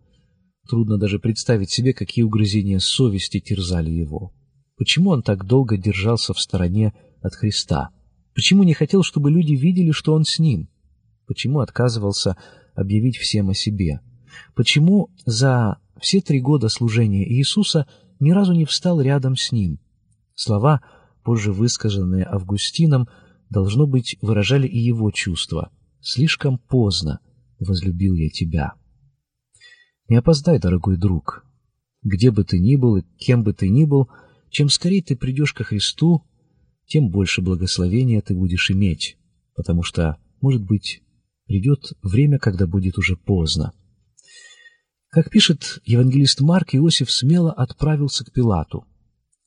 [0.68, 4.32] Трудно даже представить себе, какие угрызения совести терзали его.
[4.76, 7.90] Почему он так долго держался в стороне от Христа?
[8.34, 10.68] Почему не хотел, чтобы люди видели, что он с ним?
[11.26, 12.36] Почему отказывался
[12.74, 14.00] объявить всем о себе?
[14.54, 17.86] Почему за все три года служения Иисуса
[18.18, 19.78] ни разу не встал рядом с ним?
[20.34, 20.80] Слова,
[21.22, 23.08] позже высказанные Августином,
[23.52, 25.70] должно быть, выражали и его чувства.
[26.00, 27.20] «Слишком поздно
[27.60, 28.72] возлюбил я тебя».
[30.08, 31.46] Не опоздай, дорогой друг.
[32.02, 34.10] Где бы ты ни был и кем бы ты ни был,
[34.50, 36.24] чем скорее ты придешь ко Христу,
[36.86, 39.16] тем больше благословения ты будешь иметь,
[39.54, 41.02] потому что, может быть,
[41.46, 43.72] придет время, когда будет уже поздно.
[45.08, 48.84] Как пишет евангелист Марк, Иосиф смело отправился к Пилату.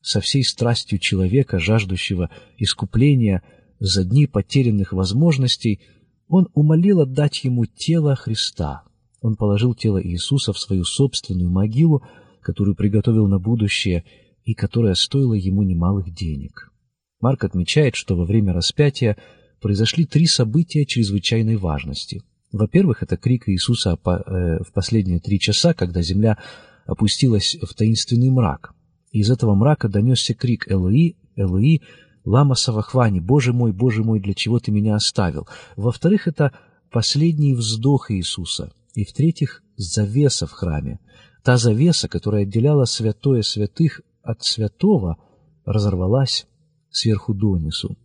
[0.01, 3.43] Со всей страстью человека, жаждущего искупления
[3.79, 5.81] за дни потерянных возможностей,
[6.27, 8.83] он умолил отдать ему тело Христа.
[9.21, 12.03] Он положил тело Иисуса в свою собственную могилу,
[12.41, 14.05] которую приготовил на будущее
[14.43, 16.71] и которая стоила ему немалых денег.
[17.19, 19.17] Марк отмечает, что во время распятия
[19.61, 22.21] произошли три события чрезвычайной важности.
[22.51, 26.37] Во-первых, это крик Иисуса э, в последние три часа, когда земля
[26.85, 28.73] опустилась в таинственный мрак.
[29.11, 31.81] Из этого мрака донесся крик «Элои, Элои,
[32.25, 36.51] лама савахвани, Боже мой, Боже мой, для чего ты меня оставил?» Во-вторых, это
[36.91, 38.71] последний вздох Иисуса.
[38.93, 40.99] И в-третьих, завеса в храме.
[41.43, 45.17] Та завеса, которая отделяла святое святых от святого,
[45.65, 46.47] разорвалась
[46.89, 47.97] сверху донизу.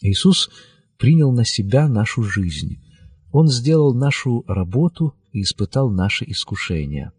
[0.00, 0.50] Иисус
[0.98, 2.78] принял на себя нашу жизнь.
[3.32, 7.12] Он сделал нашу работу и испытал наши искушения.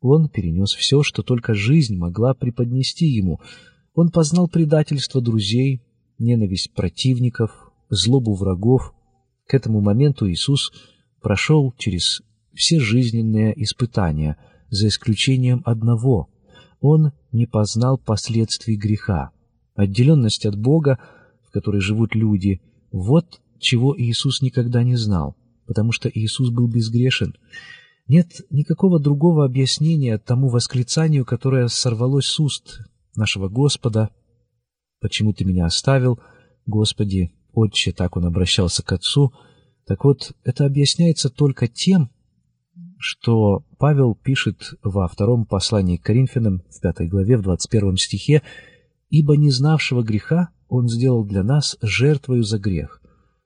[0.00, 3.40] Он перенес все, что только жизнь могла преподнести ему.
[3.96, 5.82] Он познал предательство друзей,
[6.20, 8.94] ненависть противников, злобу врагов.
[9.48, 10.70] К этому моменту Иисус
[11.20, 12.22] прошел через
[12.54, 14.36] все жизненные испытания,
[14.70, 16.28] за исключением одного.
[16.80, 19.30] Он не познал последствий греха.
[19.74, 21.00] Отделенность от Бога—
[21.56, 22.60] которой живут люди,
[22.92, 27.34] вот чего Иисус никогда не знал, потому что Иисус был безгрешен.
[28.08, 32.80] Нет никакого другого объяснения тому восклицанию, которое сорвалось с уст
[33.16, 34.10] нашего Господа.
[35.00, 36.20] «Почему ты меня оставил,
[36.66, 39.32] Господи, Отче?» Так он обращался к Отцу.
[39.86, 42.10] Так вот, это объясняется только тем,
[42.98, 48.42] что Павел пишет во втором послании к Коринфянам в пятой главе, в двадцать первом стихе,
[49.10, 53.00] «Ибо не знавшего греха он сделал для нас жертвою за грех,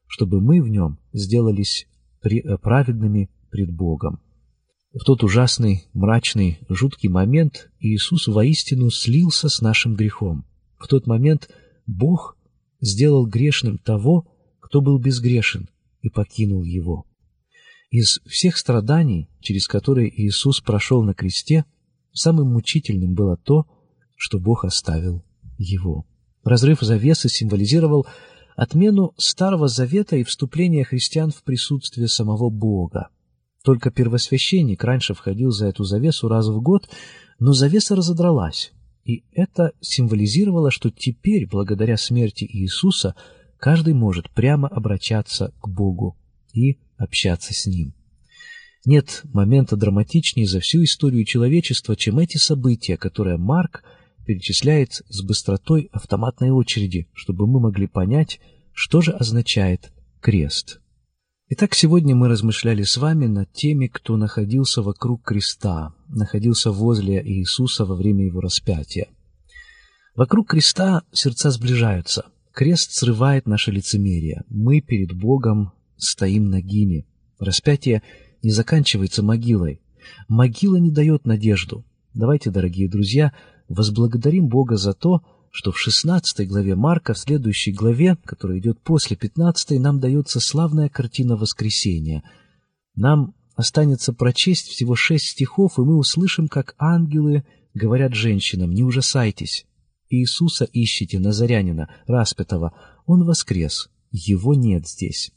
[0.07, 1.87] чтобы мы в нем сделались
[2.63, 4.21] праведными пред Богом.
[4.93, 10.45] В тот ужасный, мрачный, жуткий момент Иисус воистину слился с нашим грехом.
[10.79, 11.49] В тот момент
[11.87, 12.37] Бог
[12.81, 14.27] сделал грешным того,
[14.59, 15.69] кто был безгрешен,
[16.03, 17.07] и покинул его.
[17.91, 21.65] Из всех страданий, через которые Иисус прошел на кресте,
[22.13, 23.67] самым мучительным было то,
[24.17, 25.25] что Бог оставил
[25.57, 26.05] его.
[26.43, 28.07] Разрыв завесы символизировал
[28.57, 33.11] отмену Старого Завета и вступление христиан в присутствие самого Бога.
[33.63, 36.89] Только первосвященник раньше входил за эту завесу раз в год,
[37.39, 38.73] но завеса разодралась,
[39.05, 43.15] и это символизировало, что теперь, благодаря смерти Иисуса,
[43.59, 46.17] каждый может прямо обращаться к Богу
[46.53, 47.95] и общаться с Ним.
[48.87, 53.85] Нет момента драматичнее за всю историю человечества, чем эти события, которые Марк–
[54.31, 58.39] перечисляет с быстротой автоматной очереди, чтобы мы могли понять,
[58.73, 59.91] что же означает
[60.21, 60.81] крест.
[61.53, 67.85] Итак, сегодня мы размышляли с вами над теми, кто находился вокруг креста, находился возле Иисуса
[67.85, 69.09] во время его распятия.
[70.15, 72.27] Вокруг креста сердца сближаются.
[72.53, 74.45] Крест срывает наше лицемерие.
[74.49, 77.05] Мы перед Богом стоим нагими.
[77.41, 78.05] Распятие
[78.45, 79.81] не заканчивается могилой.
[80.29, 81.85] Могила не дает надежду.
[82.15, 83.33] Давайте, дорогие друзья,
[83.69, 89.17] возблагодарим Бога за то, что в 16 главе Марка, в следующей главе, которая идет после
[89.17, 92.23] 15, нам дается славная картина воскресения.
[92.95, 97.45] Нам останется прочесть всего шесть стихов, и мы услышим, как ангелы
[97.75, 99.67] говорят женщинам, «Не ужасайтесь,
[100.09, 102.73] Иисуса ищите, Назарянина, распятого,
[103.07, 105.33] Он воскрес, Его нет здесь».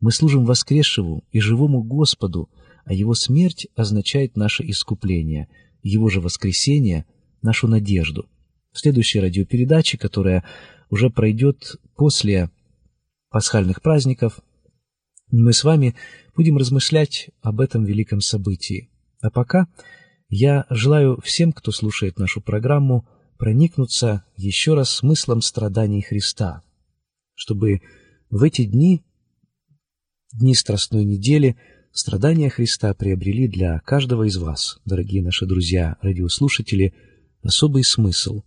[0.00, 2.50] Мы служим воскресшему и живому Господу,
[2.84, 5.48] а Его смерть означает наше искупление,
[5.82, 7.06] Его же воскресение—
[7.42, 8.26] нашу надежду.
[8.72, 10.44] Следующей радиопередаче, которая
[10.90, 12.50] уже пройдет после
[13.30, 14.40] пасхальных праздников,
[15.30, 15.94] мы с вами
[16.36, 18.90] будем размышлять об этом великом событии.
[19.20, 19.66] А пока
[20.28, 23.06] я желаю всем, кто слушает нашу программу,
[23.38, 26.62] проникнуться еще раз смыслом страданий Христа,
[27.34, 27.80] чтобы
[28.30, 29.02] в эти дни
[30.32, 31.56] дни Страстной недели
[31.92, 36.94] страдания Христа приобрели для каждого из вас, дорогие наши друзья, радиослушатели,
[37.42, 38.42] особый смысл,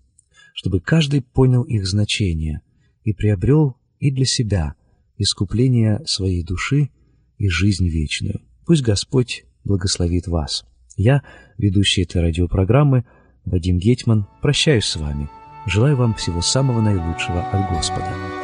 [0.56, 2.62] чтобы каждый понял их значение
[3.04, 4.74] и приобрел и для себя
[5.18, 6.90] искупление своей души
[7.38, 8.42] и жизнь вечную.
[8.66, 10.66] Пусть Господь благословит вас.
[10.96, 11.24] Я,
[11.58, 13.06] ведущий этой радиопрограммы,
[13.44, 15.30] Вадим Гетман, прощаюсь с вами.
[15.68, 18.35] Желаю вам всего самого наилучшего от Господа.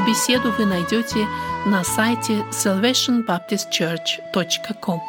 [0.00, 1.26] Эту беседу вы найдете
[1.66, 5.00] на сайте salvationbaptistchurch.com.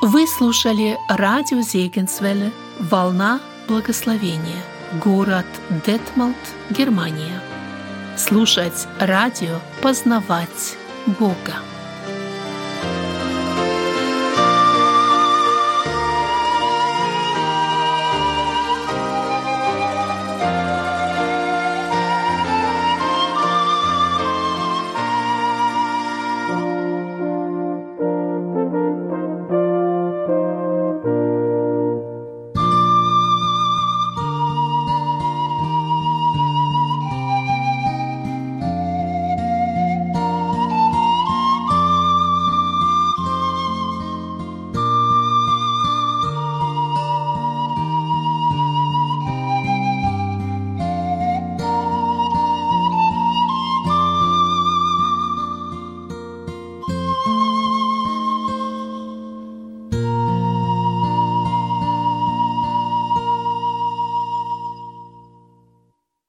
[0.00, 2.50] Вы слушали радио Зегенсвелле
[2.80, 4.64] «Волна благословения»,
[5.04, 5.46] город
[5.86, 6.34] Детмалт,
[6.70, 7.40] Германия.
[8.16, 11.54] Слушать радио, познавать Бога.